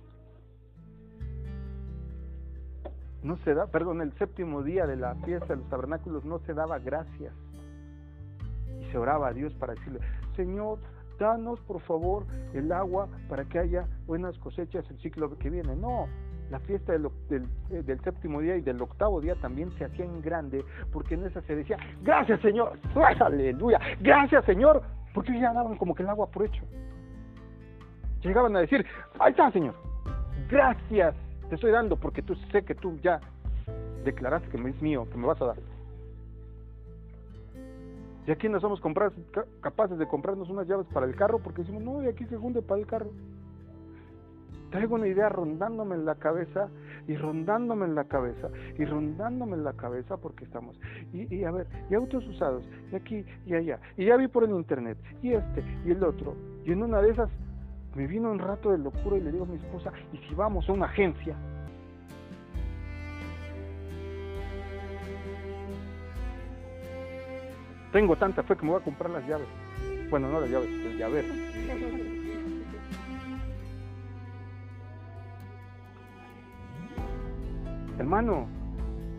[3.27, 6.55] no se da, perdón, el séptimo día de la fiesta de los tabernáculos no se
[6.55, 7.35] daba gracias.
[8.81, 9.99] Y se oraba a Dios para decirle,
[10.37, 10.79] Señor,
[11.19, 12.25] danos por favor
[12.55, 15.75] el agua para que haya buenas cosechas el ciclo que viene.
[15.75, 16.07] No,
[16.51, 17.09] la fiesta del,
[17.71, 21.41] eh, séptimo día y del octavo día también se hacía en grande, porque en esa
[21.43, 22.79] se decía, gracias Señor,
[23.21, 26.49] aleluya, gracias Señor, porque ya daban como que el agua por.
[28.23, 28.87] Llegaban a decir,
[29.19, 29.75] ahí está Señor,
[30.49, 31.15] gracias
[31.49, 33.21] te estoy dando porque tú sé que tú ya
[34.05, 35.57] declaraste que es mío, que me vas a dar.
[38.27, 38.81] Y aquí no somos
[39.61, 42.61] capaces de comprarnos unas llaves para el carro porque decimos, no, y aquí se hunde
[42.61, 43.11] para el carro.
[44.71, 46.69] Traigo una idea rondándome en la cabeza
[47.07, 50.79] y rondándome en la cabeza y rondándome en la cabeza porque estamos.
[51.13, 53.79] Y a ver, y autos usados, y aquí y allá.
[53.97, 56.35] Y ya vi por el internet, y este y el otro.
[56.65, 57.31] Y en una de esas
[57.97, 60.69] me vino un rato de locura y le digo a mi esposa, ¿y si vamos
[60.69, 61.35] a una agencia?
[67.93, 69.47] Tengo tanta fe que me voy a comprar las llaves.
[70.11, 71.29] Bueno, no las llaves, el llavero.
[77.99, 78.47] Hermano,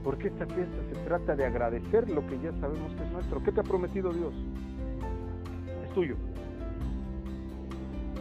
[0.04, 3.44] porque esta fiesta se trata de agradecer lo que ya sabemos que es nuestro.
[3.44, 4.36] ¿Qué te ha prometido Dios?
[5.84, 6.16] Es tuyo.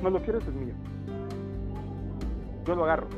[0.02, 0.74] No lo quieres, es mío.
[2.66, 3.08] Yo lo agarro.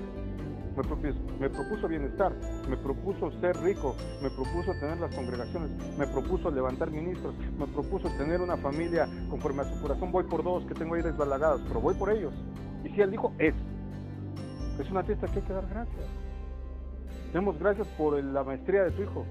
[1.41, 2.33] Me propuso, bienestar,
[2.69, 8.09] me propuso ser rico, me propuso tener las congregaciones, me propuso levantar ministros, me propuso
[8.17, 10.13] tener una familia conforme a su corazón.
[10.13, 12.33] Voy por dos que tengo ahí desbalagados, pero voy por ellos.
[12.85, 13.55] Y si él dijo, es.
[14.79, 16.07] Es una fiesta que hay que dar gracias.
[17.33, 19.27] Demos gracias por la maestría de tu hijo.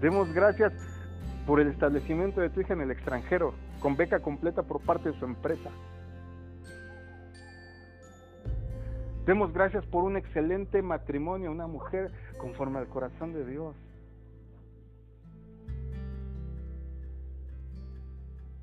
[0.00, 0.72] Demos gracias
[1.46, 3.52] por el establecimiento de tu hija en el extranjero
[3.82, 5.70] con beca completa por parte de su empresa.
[9.26, 13.76] Demos gracias por un excelente matrimonio, una mujer conforme al corazón de Dios.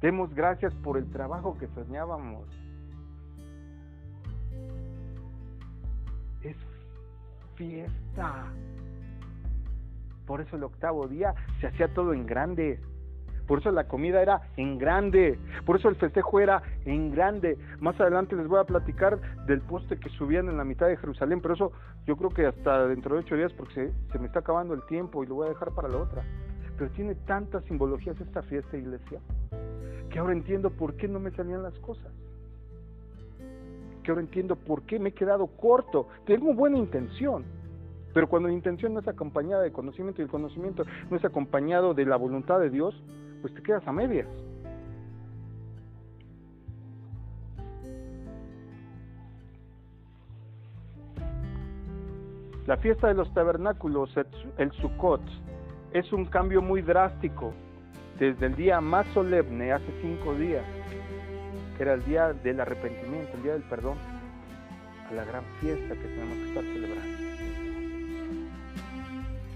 [0.02, 2.46] Demos gracias por el trabajo que soñábamos.
[6.42, 6.56] Es
[7.56, 8.46] fiesta.
[10.26, 12.80] Por eso el octavo día se hacía todo en grande.
[13.50, 15.40] Por eso la comida era en grande.
[15.66, 17.58] Por eso el festejo era en grande.
[17.80, 21.42] Más adelante les voy a platicar del poste que subían en la mitad de Jerusalén.
[21.42, 21.72] Pero eso
[22.06, 25.24] yo creo que hasta dentro de ocho días porque se, me está acabando el tiempo
[25.24, 26.22] y lo voy a dejar para la otra.
[26.78, 29.20] Pero tiene tantas simbologías esta fiesta, iglesia,
[30.12, 32.14] que ahora entiendo por qué no me salían las cosas.
[34.04, 36.08] Que ahora entiendo por qué me he quedado corto.
[36.28, 37.46] Tengo buena intención,
[38.14, 41.96] pero cuando la intención no es acompañada de conocimiento y el conocimiento no es acompañado
[41.96, 42.94] de la voluntad de Dios,
[43.42, 44.28] pues te quedas a medias.
[52.68, 54.16] La fiesta de los tabernáculos,
[54.58, 55.24] el Sukkot,
[55.92, 57.52] es un cambio muy drástico
[58.20, 60.64] desde el día más solemne, hace cinco días,
[61.76, 63.98] que era el día del arrepentimiento, el día del perdón,
[65.10, 67.18] a la gran fiesta que tenemos que estar celebrando.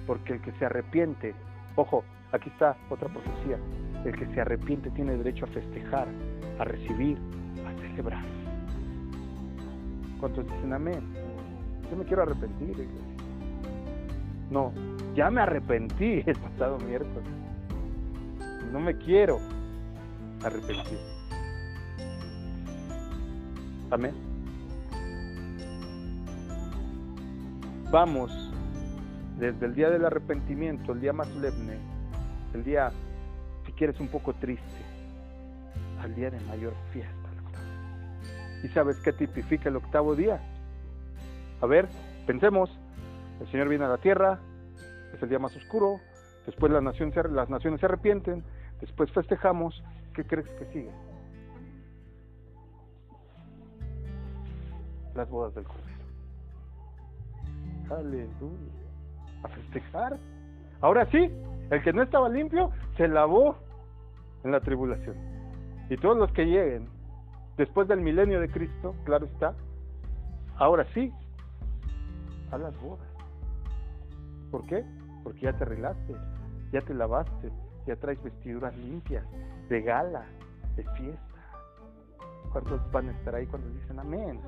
[0.07, 1.35] Porque el que se arrepiente,
[1.75, 2.03] ojo,
[2.33, 3.57] aquí está otra profecía,
[4.03, 6.07] el que se arrepiente tiene derecho a festejar,
[6.59, 7.17] a recibir,
[7.65, 8.23] a celebrar.
[10.19, 11.01] ¿Cuántos dicen amén?
[11.89, 13.01] Yo me quiero arrepentir, iglesia.
[14.49, 14.73] No,
[15.15, 17.43] ya me arrepentí el pasado miércoles
[18.73, 19.39] no me quiero
[20.43, 20.97] arrepentir.
[23.91, 24.13] Amén.
[27.91, 28.31] Vamos
[29.37, 31.77] desde el día del arrepentimiento, el día más solemne,
[32.53, 32.91] el día,
[33.65, 34.81] si quieres, un poco triste,
[36.01, 37.13] al día de mayor fiesta.
[38.63, 40.39] ¿Y sabes qué tipifica el octavo día?
[41.61, 41.89] A ver,
[42.25, 42.69] pensemos,
[43.41, 44.39] el Señor viene a la tierra,
[45.13, 45.99] es el día más oscuro,
[46.45, 48.43] después las naciones, las naciones se arrepienten,
[48.83, 49.81] Después festejamos,
[50.13, 50.91] ¿qué crees que sigue?
[55.15, 56.03] Las bodas del Cordero.
[57.89, 58.73] Aleluya.
[59.41, 60.17] A festejar.
[60.81, 61.31] Ahora sí,
[61.69, 63.57] el que no estaba limpio se lavó
[64.43, 65.15] en la tribulación.
[65.89, 66.87] Y todos los que lleguen
[67.57, 69.53] después del milenio de Cristo, claro está,
[70.57, 71.11] ahora sí,
[72.51, 73.07] a las bodas.
[74.51, 74.85] ¿Por qué?
[75.23, 76.15] Porque ya te arreglaste,
[76.71, 77.51] ya te lavaste,
[77.87, 79.25] ya traes vestiduras limpias,
[79.69, 80.25] de gala,
[80.75, 81.21] de fiesta.
[82.51, 84.39] ¿Cuántos van a estar ahí cuando dicen amén?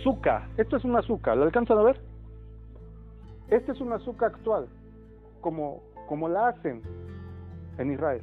[0.00, 2.00] Azúcar, esto es un azúcar, ¿lo alcanzan a ver?
[3.48, 4.66] Este es un azúcar actual,
[5.46, 6.82] como, como la hacen
[7.78, 8.22] en Israel.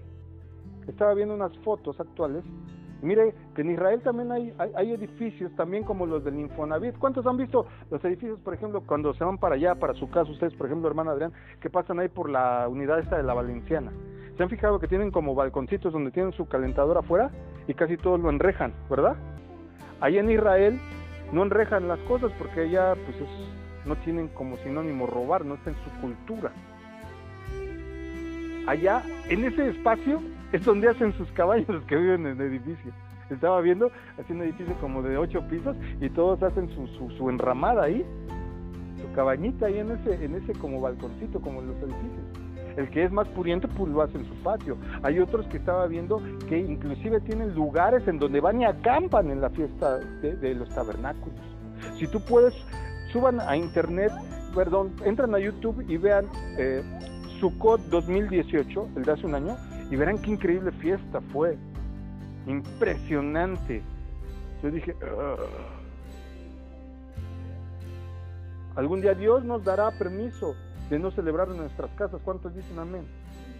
[0.90, 2.44] Estaba viendo unas fotos actuales
[3.02, 6.98] Mire que en Israel también hay, hay, edificios, también como los del Infonavit.
[6.98, 10.32] ¿Cuántos han visto los edificios, por ejemplo, cuando se van para allá, para su casa,
[10.32, 13.92] ustedes, por ejemplo, hermano Adrián, que pasan ahí por la unidad esta de la Valenciana?
[14.38, 17.30] ¿Se han fijado que tienen como balconcitos donde tienen su calentador afuera
[17.68, 19.18] y casi todos lo enrejan, verdad?
[20.00, 20.80] Ahí en Israel
[21.34, 23.18] no enrejan las cosas porque allá pues
[23.86, 26.54] no tienen como sinónimo robar, no está en su cultura.
[28.68, 30.22] Allá, en ese espacio,
[30.54, 32.92] es donde hacen sus caballos los que viven en el edificio.
[33.30, 37.84] Estaba viendo, haciendo un edificio como de ocho pisos y todos hacen su, su, enramada
[37.84, 38.06] ahí,
[39.02, 42.44] su cabañita ahí en ese, en ese como balconcito, como en los edificios.
[42.78, 44.78] El que es más puriente, pues lo hace en su patio.
[45.04, 49.42] Hay otros que estaba viendo que inclusive tienen lugares en donde van y acampan en
[49.42, 51.40] la fiesta de, los tabernáculos.
[51.98, 52.54] Si tú puedes,
[53.12, 54.12] suban a internet,
[54.56, 56.26] perdón, entran a YouTube y vean
[56.58, 56.82] eh,
[57.44, 59.58] Sukkot 2018, el de hace un año,
[59.92, 61.58] y verán qué increíble fiesta fue.
[62.48, 63.82] Impresionante.
[64.64, 64.96] Yo dije,
[68.78, 70.56] algún día Dios nos dará permiso
[70.90, 72.22] de no celebrar en nuestras casas.
[72.24, 73.04] ¿Cuántos dicen amén?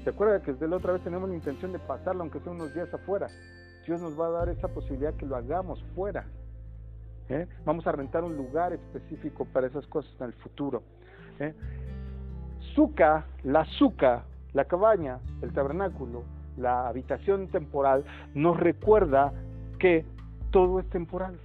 [0.06, 2.74] ¿Se acuerda que desde la otra vez tenemos la intención de pasarlo, aunque sea unos
[2.74, 3.28] días afuera?
[3.86, 6.26] Dios nos va a dar esa posibilidad que lo hagamos fuera.
[7.28, 7.48] ¿eh?
[7.66, 10.84] Vamos a rentar un lugar específico para esas cosas en el futuro.
[11.40, 11.54] ¿eh?
[13.44, 14.24] La azúcar
[14.54, 16.24] la cabaña, el tabernáculo,
[16.58, 19.34] la habitación temporal, nos recuerda
[19.80, 20.06] que
[20.52, 21.40] todo es temporal.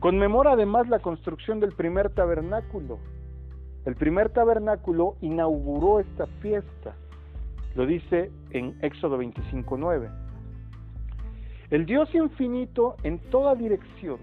[0.00, 2.98] Conmemora además la construcción del primer tabernáculo.
[3.84, 6.94] El primer tabernáculo inauguró esta fiesta.
[7.74, 10.10] Lo dice en Éxodo 25:9.
[11.70, 14.18] El Dios infinito en toda dirección.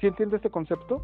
[0.00, 1.02] ¿Sí entiende este concepto?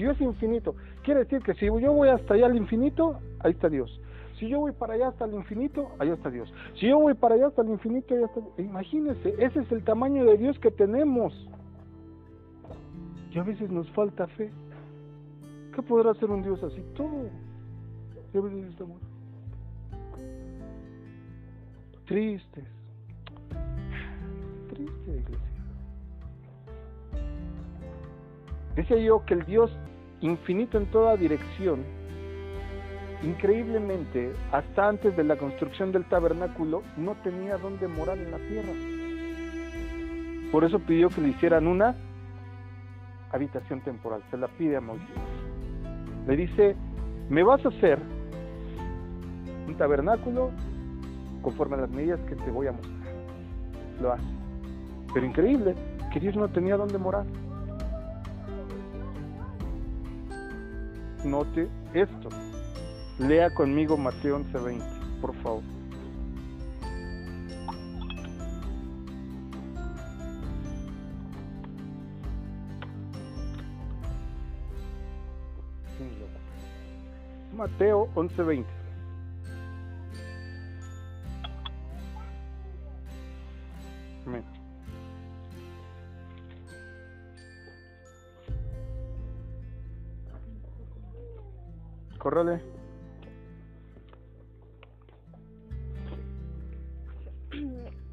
[0.00, 0.74] Dios infinito.
[1.02, 4.00] Quiere decir que si yo voy hasta allá al infinito, ahí está Dios.
[4.38, 6.52] Si yo voy para allá hasta el infinito, allá está Dios.
[6.76, 10.24] Si yo voy para allá hasta el infinito, allá está Imagínense, ese es el tamaño
[10.24, 11.34] de Dios que tenemos.
[13.30, 14.50] Y a veces nos falta fe.
[15.74, 16.82] ¿Qué podrá hacer un Dios así?
[16.96, 17.28] Todo.
[18.32, 18.74] Y a veces
[22.10, 22.64] tristes.
[24.68, 25.50] Triste, iglesia.
[28.74, 29.70] Decía yo que el Dios
[30.20, 31.82] infinito en toda dirección,
[33.22, 38.72] increíblemente, hasta antes de la construcción del tabernáculo, no tenía dónde morar en la tierra.
[40.52, 41.94] Por eso pidió que le hicieran una
[43.32, 44.22] habitación temporal.
[44.30, 45.06] Se la pide a Moisés.
[46.26, 46.76] Le dice,
[47.28, 47.98] me vas a hacer
[49.66, 50.50] un tabernáculo
[51.42, 53.14] conforme a las medidas que te voy a mostrar.
[54.00, 54.24] Lo hace.
[55.14, 55.74] Pero increíble
[56.12, 57.24] que Dios no tenía dónde morar.
[61.24, 62.28] Note esto.
[63.18, 64.82] Lea conmigo Mateo 11:20,
[65.20, 65.62] por favor.
[77.54, 78.79] Mateo 11:20.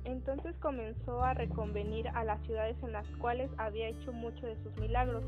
[0.04, 4.76] Entonces comenzó a reconvenir a las ciudades en las cuales había hecho mucho de sus
[4.78, 5.24] milagros,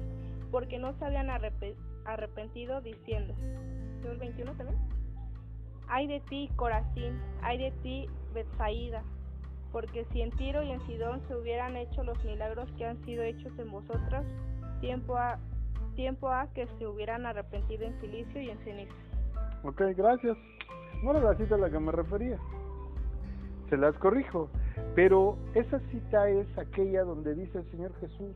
[0.51, 3.35] porque no se habían arrepentido diciendo,
[4.03, 4.79] ¿el 21 también?
[5.87, 9.03] Ay de ti, Corazín, ay de ti, Betsaída,
[9.71, 13.23] porque si en Tiro y en Sidón se hubieran hecho los milagros que han sido
[13.23, 14.25] hechos en vosotras,
[14.81, 15.39] tiempo ha
[15.99, 18.93] tiempo a que se hubieran arrepentido en silicio y en ceniza.
[19.65, 20.38] Ok, gracias.
[21.03, 22.38] No era la cita a la que me refería.
[23.69, 24.47] Se las corrijo.
[24.95, 28.34] Pero esa cita es aquella donde dice el Señor Jesús,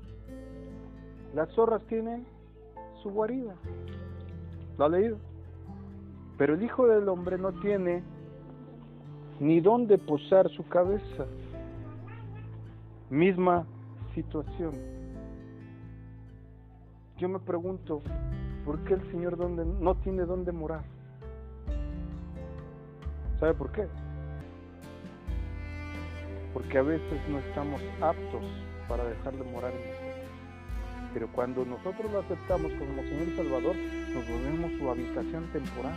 [1.34, 2.26] las zorras tienen
[3.02, 3.56] su guarida.
[4.78, 5.18] ¿Lo ha leído?
[6.38, 8.04] Pero el Hijo del Hombre no tiene
[9.40, 11.26] ni dónde posar su cabeza.
[13.10, 13.66] Misma
[14.16, 14.93] situación
[17.24, 18.02] yo me pregunto,
[18.66, 20.84] ¿por qué el Señor dónde, no tiene dónde morar?
[23.40, 23.88] ¿Sabe por qué?
[26.54, 28.44] Porque a veces no estamos aptos
[28.90, 30.14] para dejarle morar en nosotros.
[31.14, 33.76] Pero cuando nosotros lo aceptamos como Señor Salvador,
[34.14, 35.96] nos volvemos su habitación temporal.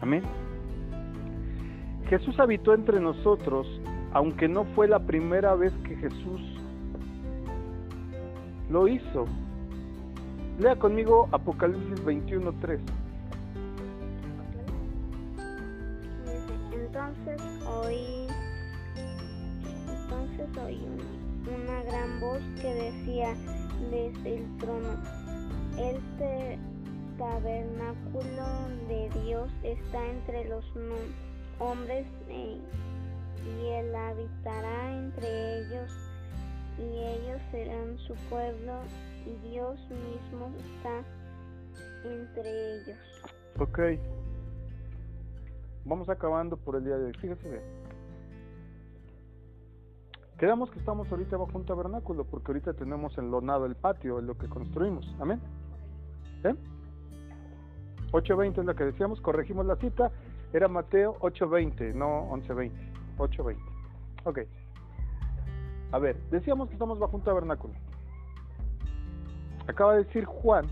[0.00, 0.22] Amén.
[2.08, 3.66] Jesús habitó entre nosotros,
[4.14, 6.55] aunque no fue la primera vez que Jesús
[8.70, 9.26] lo hizo.
[10.58, 12.78] Lea conmigo Apocalipsis 21.3.
[16.72, 18.26] Entonces oí,
[19.88, 20.80] entonces oí
[21.46, 23.34] una gran voz que decía
[23.90, 24.88] desde el trono,
[25.78, 26.58] este
[27.18, 28.46] tabernáculo
[28.88, 30.64] de Dios está entre los
[31.58, 32.58] hombres e,
[33.44, 36.05] y él habitará entre ellos
[36.78, 38.80] y ellos serán su pueblo
[39.26, 41.02] y Dios mismo está
[42.04, 42.98] entre ellos.
[43.58, 43.80] Ok.
[45.84, 47.14] Vamos acabando por el día de hoy.
[47.14, 47.62] Fíjese bien.
[50.38, 54.36] Quedamos que estamos ahorita bajo un tabernáculo porque ahorita tenemos enlonado el patio, en lo
[54.36, 55.06] que construimos.
[55.18, 55.40] Amén.
[56.44, 56.54] ¿Eh?
[58.12, 60.10] 8.20 es la que decíamos, corregimos la cita,
[60.52, 62.70] era Mateo 8.20, no 11.20,
[63.18, 63.56] 8.20.
[64.24, 64.40] Ok.
[65.92, 67.74] A ver, decíamos que estamos bajo un tabernáculo.
[69.68, 70.66] Acaba de decir Juan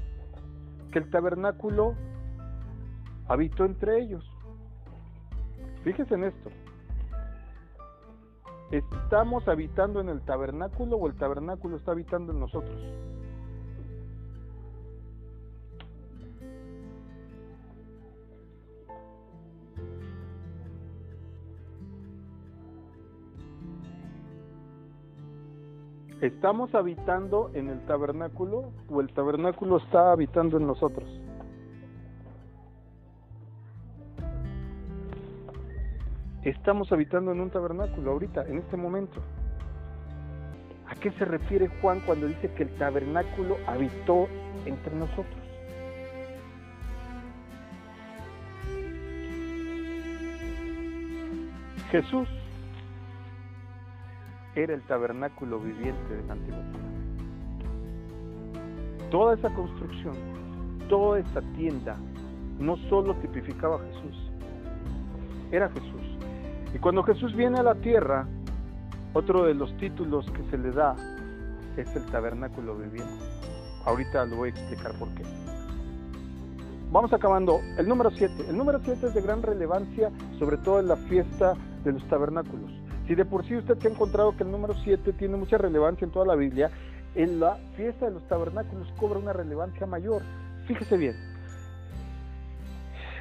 [0.93, 1.95] que el tabernáculo
[3.29, 4.25] habitó entre ellos.
[5.83, 6.51] Fíjese en esto.
[8.71, 12.81] ¿Estamos habitando en el tabernáculo o el tabernáculo está habitando en nosotros?
[26.25, 31.07] ¿Estamos habitando en el tabernáculo o el tabernáculo está habitando en nosotros?
[36.43, 39.21] Estamos habitando en un tabernáculo ahorita, en este momento.
[40.89, 44.27] ¿A qué se refiere Juan cuando dice que el tabernáculo habitó
[44.65, 45.27] entre nosotros?
[51.91, 52.27] Jesús
[54.55, 56.95] era el tabernáculo viviente del Antiguo Testamento.
[59.11, 60.15] Toda esa construcción,
[60.89, 61.97] toda esa tienda,
[62.59, 64.31] no solo tipificaba a Jesús,
[65.51, 66.19] era Jesús.
[66.75, 68.27] Y cuando Jesús viene a la tierra,
[69.13, 70.97] otro de los títulos que se le da
[71.77, 73.25] es el tabernáculo viviente.
[73.85, 75.23] Ahorita lo voy a explicar por qué.
[76.91, 77.61] Vamos acabando.
[77.77, 78.47] El número 7.
[78.49, 81.55] El número 7 es de gran relevancia, sobre todo en la fiesta
[81.85, 82.71] de los tabernáculos.
[83.07, 86.05] Si de por sí usted se ha encontrado que el número 7 tiene mucha relevancia
[86.05, 86.71] en toda la Biblia,
[87.15, 90.23] en la fiesta de los tabernáculos cobra una relevancia mayor.
[90.67, 91.15] Fíjese bien.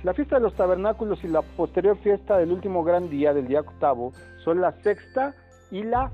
[0.04, 3.62] La fiesta de los tabernáculos y la posterior fiesta del último gran día, del día
[3.62, 4.12] octavo,
[4.44, 5.34] son la sexta
[5.72, 6.12] y la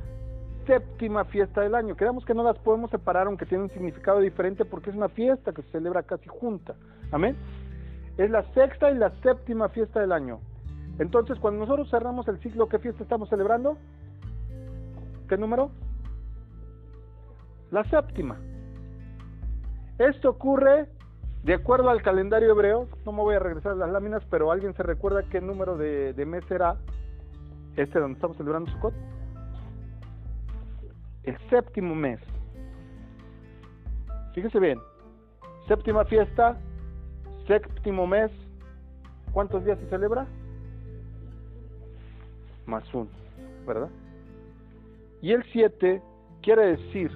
[0.68, 1.96] séptima fiesta del año.
[1.96, 5.52] Creemos que no las podemos separar aunque tienen un significado diferente porque es una fiesta
[5.54, 6.76] que se celebra casi junta.
[7.12, 7.36] Amén.
[8.18, 10.40] Es la sexta y la séptima fiesta del año.
[11.00, 13.78] Entonces, cuando nosotros cerramos el ciclo, ¿qué fiesta estamos celebrando?
[15.30, 15.72] ¿Qué número?
[17.72, 18.38] La séptima.
[19.98, 20.90] Esto ocurre
[21.44, 22.90] de acuerdo al calendario hebreo.
[23.06, 26.14] No me voy a regresar a las láminas, pero ¿alguien se recuerda qué número de,
[26.26, 26.76] mes era
[27.78, 28.94] este donde estamos celebrando Sukkot?
[31.24, 32.20] El séptimo mes.
[34.34, 34.80] Fíjese bien.
[35.68, 36.58] Séptima fiesta,
[37.48, 38.32] séptimo mes.
[39.32, 40.28] ¿Cuántos días se celebra?
[42.70, 43.10] Más uno,
[43.66, 43.90] ¿verdad?
[45.22, 46.02] Y el siete
[46.42, 47.12] quiere decir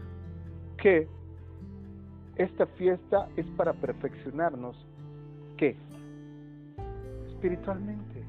[0.77, 1.07] que
[2.35, 4.75] esta fiesta es para perfeccionarnos.
[5.57, 5.77] ¿Qué?
[7.27, 8.23] Espiritualmente.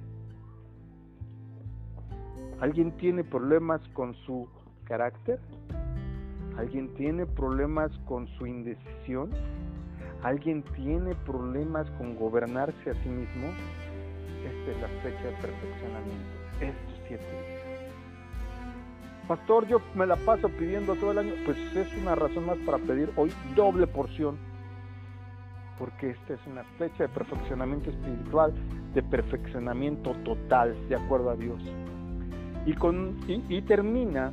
[2.61, 4.47] ¿Alguien tiene problemas con su
[4.85, 5.41] carácter?
[6.59, 9.31] ¿Alguien tiene problemas con su indecisión?
[10.23, 13.49] ¿Alguien tiene problemas con gobernarse a sí mismo?
[14.45, 16.45] Esta es la fecha de perfeccionamiento.
[16.61, 17.65] Estos siete días.
[19.27, 21.33] Pastor, yo me la paso pidiendo todo el año.
[21.47, 24.37] Pues es una razón más para pedir hoy doble porción.
[25.79, 28.53] Porque esta es una fecha de perfeccionamiento espiritual,
[28.93, 31.61] de perfeccionamiento total, de acuerdo a Dios.
[32.67, 34.33] Y, con, y, termina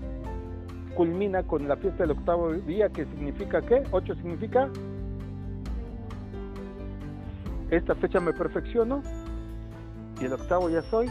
[0.96, 3.82] culmina con la fiesta del octavo día, que significa qué?
[3.92, 4.70] Ocho significa,
[7.70, 9.02] esta fecha me perfecciono
[10.20, 11.10] y el octavo ya soy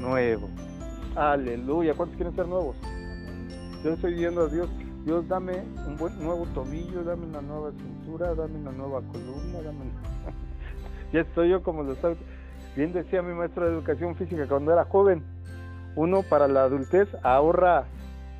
[0.00, 0.48] nuevo.
[1.16, 2.76] Aleluya, ¿cuántos quieren ser nuevos?
[3.82, 4.68] Yo estoy diciendo a Dios,
[5.06, 9.78] Dios dame un buen nuevo tobillo, dame una nueva cintura, dame una nueva columna, dame
[11.14, 12.18] ya estoy yo como lo sabe.
[12.76, 15.24] Bien decía mi maestro de educación física cuando era joven,
[15.94, 17.86] uno para la adultez ahorra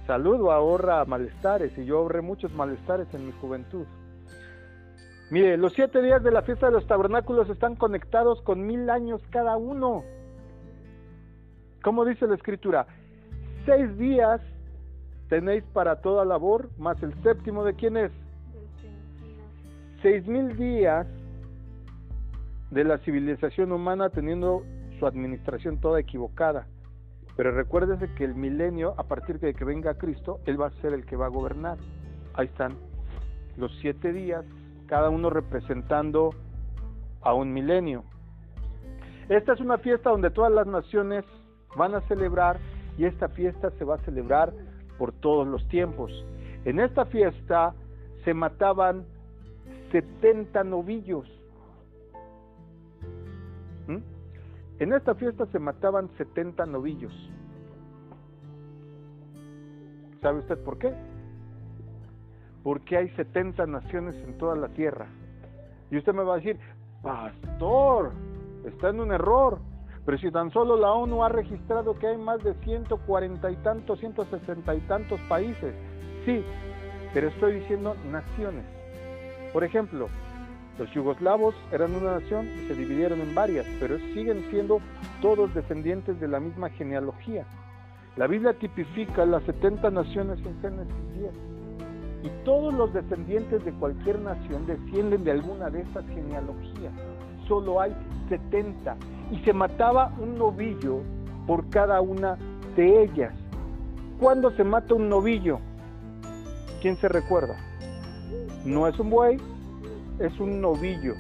[0.07, 3.87] salud o ahorra malestares y yo ahorré muchos malestares en mi juventud.
[5.31, 9.23] Mire, los siete días de la fiesta de los tabernáculos están conectados con mil años
[9.31, 10.05] cada uno.
[11.87, 12.85] ¿Cómo dice la escritura?
[13.65, 14.41] Seis días
[15.29, 18.11] tenéis para toda labor, más el séptimo de quién es?
[20.03, 21.07] Seis mil días
[22.73, 24.65] de la civilización humana teniendo
[24.99, 26.67] su administración toda equivocada.
[27.37, 30.93] Pero recuérdese que el milenio, a partir de que venga Cristo, Él va a ser
[30.93, 31.79] el que va a gobernar.
[32.35, 32.75] Ahí están
[33.57, 34.45] los siete días,
[34.89, 36.31] cada uno representando
[37.23, 38.03] a un milenio.
[39.29, 41.25] Esta es una fiesta donde todas las naciones
[41.77, 42.59] van a celebrar
[42.99, 44.53] y esta fiesta se va a celebrar
[44.99, 46.11] por todos los tiempos.
[46.65, 47.75] En esta fiesta
[48.25, 49.05] se mataban
[49.93, 51.27] 70 novillos.
[53.87, 53.99] ¿Mm?
[54.81, 57.13] En esta fiesta se mataban 70 novillos.
[60.21, 60.93] ¿Sabe usted por qué?
[62.63, 65.07] Porque hay 70 naciones en toda la tierra.
[65.91, 66.59] Y usted me va a decir,
[67.03, 68.13] pastor,
[68.65, 69.61] está en un error.
[70.07, 73.99] Pero si tan solo la ONU ha registrado que hay más de 140 y tantos,
[73.99, 75.75] 160 y tantos países.
[76.25, 76.45] Sí,
[77.13, 78.65] pero estoy diciendo naciones.
[79.53, 80.09] Por ejemplo,
[80.79, 84.81] los yugoslavos eran una nación y se dividieron en varias, pero siguen siendo
[85.21, 87.45] todos descendientes de la misma genealogía.
[88.17, 91.33] La Biblia tipifica las 70 naciones en Génesis 10.
[92.23, 96.93] Y todos los descendientes de cualquier nación descienden de alguna de estas genealogías.
[97.49, 97.93] Solo hay
[98.29, 98.97] 70.
[99.31, 101.01] Y se mataba un novillo
[101.47, 102.37] por cada una
[102.77, 103.33] de ellas.
[104.21, 105.59] ¿Cuándo se mata un novillo?
[106.81, 107.57] ¿Quién se recuerda?
[108.65, 109.39] No es un buey,
[110.19, 111.15] es un novillo.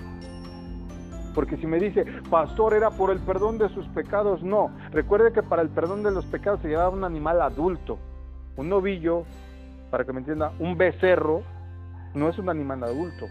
[1.34, 4.70] Porque si me dice, pastor, era por el perdón de sus pecados, no.
[4.90, 7.98] Recuerde que para el perdón de los pecados se llevaba un animal adulto.
[8.56, 9.24] Un novillo,
[9.90, 11.42] para que me entienda, un becerro,
[12.14, 13.26] no es un animal adulto.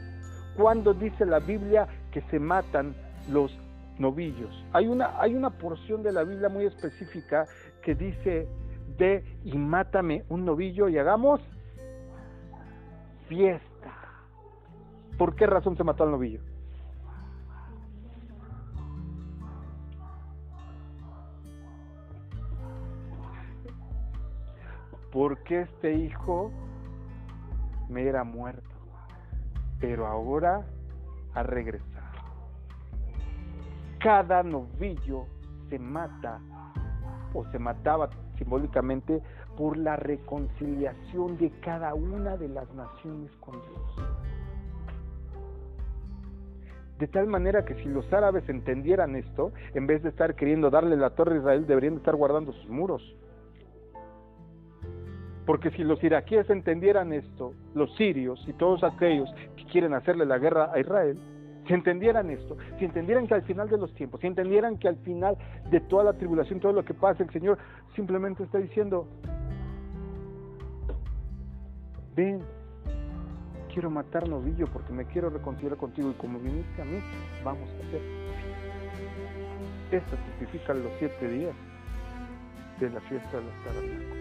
[0.55, 2.95] ¿Cuándo dice la Biblia que se matan
[3.29, 3.51] los
[3.99, 4.65] novillos.
[4.73, 7.45] Hay una, hay una porción de la Biblia muy específica
[7.81, 8.47] que dice,
[8.97, 11.41] ve y mátame un novillo y hagamos
[13.27, 13.93] fiesta.
[15.17, 16.41] ¿Por qué razón se mató al novillo?
[25.11, 26.51] Porque este hijo
[27.87, 28.75] me era muerto,
[29.79, 30.65] pero ahora
[31.33, 31.94] ha regresado
[34.05, 35.25] cada novillo
[35.67, 36.39] se mata
[37.33, 38.07] o se mataba
[38.37, 39.19] simbólicamente
[39.57, 43.95] por la reconciliación de cada una de las naciones con Dios.
[46.99, 50.97] De tal manera que si los árabes entendieran esto, en vez de estar queriendo darle
[50.97, 53.01] la torre a Israel, deberían estar guardando sus muros.
[55.47, 60.37] Porque si los iraquíes entendieran esto, los sirios y todos aquellos que quieren hacerle la
[60.37, 61.17] guerra a Israel,
[61.67, 64.97] si entendieran esto, si entendieran que al final de los tiempos, si entendieran que al
[64.97, 65.37] final
[65.69, 67.57] de toda la tribulación, todo lo que pasa, el Señor
[67.95, 69.07] simplemente está diciendo,
[72.15, 72.41] ven,
[73.73, 76.99] quiero matar novillo porque me quiero reconciliar contigo y como viniste a mí,
[77.43, 78.01] vamos a hacer.
[79.91, 81.53] Esto justifica los siete días
[82.79, 84.17] de la fiesta de los tabernacos.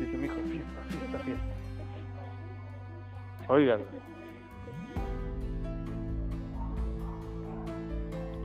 [0.00, 1.44] Dice mi hijo, fiesta, fiesta, fiesta.
[3.48, 4.11] Oigan.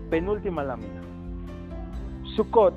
[0.09, 1.01] Penúltima lámina.
[2.35, 2.75] Sukkot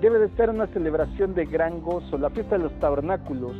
[0.00, 2.18] debe de ser una celebración de gran gozo.
[2.18, 3.52] La fiesta de los tabernáculos,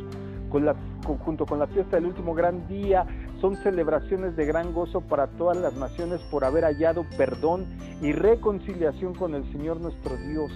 [0.49, 0.75] con la,
[1.23, 3.05] junto con la fiesta del último gran día,
[3.39, 7.65] son celebraciones de gran gozo para todas las naciones por haber hallado perdón
[8.01, 10.51] y reconciliación con el Señor nuestro Dios.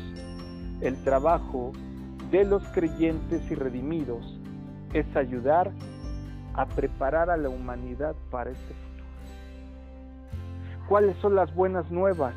[0.81, 1.71] El trabajo
[2.31, 4.39] de los creyentes y redimidos
[4.93, 5.71] es ayudar
[6.53, 8.88] a preparar a la humanidad para este futuro.
[10.89, 12.33] ¿Cuáles son las buenas nuevas?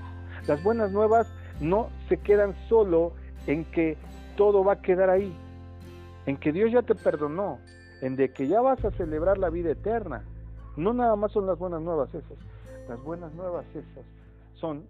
[0.46, 1.26] Las buenas nuevas
[1.58, 3.14] no se quedan solo
[3.46, 3.96] en que
[4.36, 5.34] todo va a quedar ahí,
[6.26, 7.60] en que Dios ya te perdonó,
[8.02, 10.22] en de que ya vas a celebrar la vida eterna.
[10.76, 12.36] No nada más son las buenas nuevas esas.
[12.90, 14.04] Las buenas nuevas esas
[14.52, 14.84] son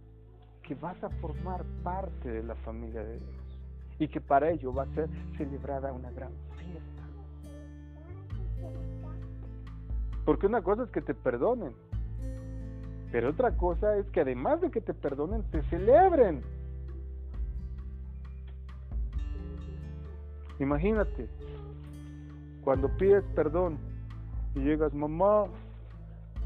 [0.65, 3.61] que vas a formar parte de la familia de Dios
[4.01, 7.03] y que para ello va a ser celebrada una gran fiesta.
[10.25, 11.75] Porque una cosa es que te perdonen,
[13.13, 16.43] pero otra cosa es que además de que te perdonen, te celebren.
[20.59, 21.29] Imagínate,
[22.65, 23.79] cuando pides perdón
[24.55, 25.45] y llegas, mamá,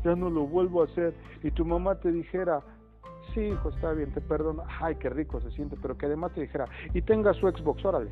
[0.05, 1.15] ya no lo vuelvo a hacer,
[1.45, 2.61] y tu mamá te dijera,
[3.33, 6.41] sí, hijo, está bien, te perdono, ay, qué rico se siente, pero que además te
[6.41, 8.11] dijera, y tenga su Xbox, órale.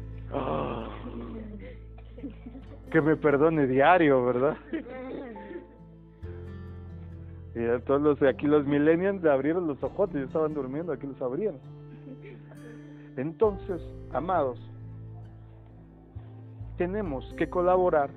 [2.90, 4.56] Que me perdone diario, ¿verdad?
[7.54, 11.60] Y todos los, aquí los millennials abrieron los ojos, y estaban durmiendo, aquí los abrieron.
[13.16, 13.80] Entonces,
[14.12, 14.58] amados,
[16.76, 18.10] tenemos que colaborar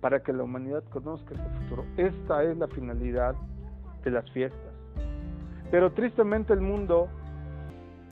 [0.00, 1.84] para que la humanidad conozca este futuro.
[1.96, 3.34] Esta es la finalidad
[4.02, 4.72] de las fiestas.
[5.70, 7.08] Pero tristemente el mundo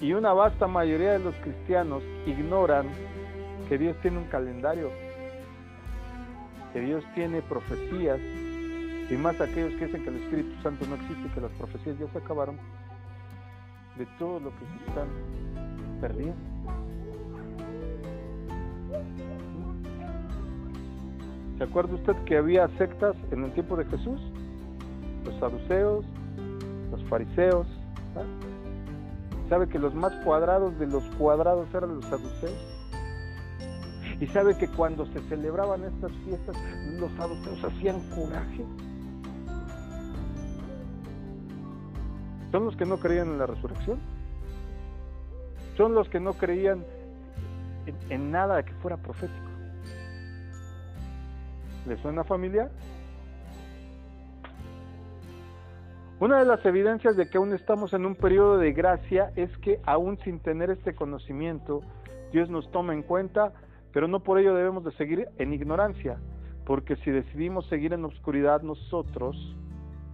[0.00, 2.86] y una vasta mayoría de los cristianos ignoran
[3.68, 4.90] que Dios tiene un calendario,
[6.72, 8.18] que Dios tiene profecías,
[9.10, 12.08] y más aquellos que dicen que el Espíritu Santo no existe, que las profecías ya
[12.08, 12.56] se acabaron,
[13.96, 15.08] de todo lo que se están
[16.00, 16.52] perdiendo.
[21.58, 24.20] ¿Se acuerda usted que había sectas en el tiempo de Jesús?
[25.24, 26.04] Los saduceos,
[26.90, 27.66] los fariseos.
[29.48, 32.72] ¿Sabe que los más cuadrados de los cuadrados eran los saduceos?
[34.20, 36.56] Y sabe que cuando se celebraban estas fiestas,
[36.98, 38.64] los saduceos hacían coraje.
[42.52, 43.98] Son los que no creían en la resurrección.
[45.78, 46.84] Son los que no creían
[48.10, 49.46] en, nada que fuera profético.
[51.88, 52.70] ¿Le suena familiar?
[56.20, 59.80] Una de las evidencias de que aún estamos en un periodo de gracia es que
[59.84, 61.80] aún sin tener este conocimiento,
[62.32, 63.54] Dios nos toma en cuenta,
[63.92, 66.18] pero no por ello debemos de seguir en ignorancia,
[66.66, 69.56] porque si decidimos seguir en oscuridad nosotros,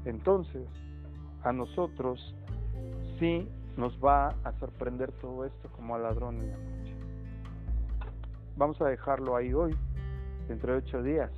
[0.07, 0.67] entonces
[1.43, 2.35] a nosotros
[3.19, 6.97] sí nos va a sorprender todo esto como a ladrón en la noche.
[8.57, 9.77] Vamos a dejarlo ahí hoy,
[10.49, 11.31] dentro de ocho días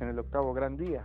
[0.00, 1.04] en el octavo gran día.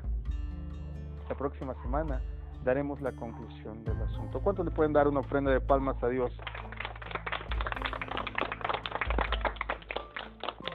[1.30, 2.22] La próxima semana
[2.64, 4.40] daremos la conclusión del asunto.
[4.42, 6.32] ¿Cuántos le pueden dar una ofrenda de palmas a Dios?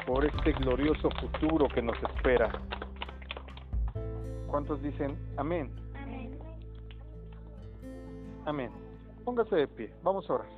[0.07, 2.51] Por este glorioso futuro que nos espera.
[4.47, 5.88] ¿Cuántos dicen amén?
[8.49, 8.73] Amén.
[9.27, 9.93] Póngase de pie.
[10.03, 10.49] Vamos a orar.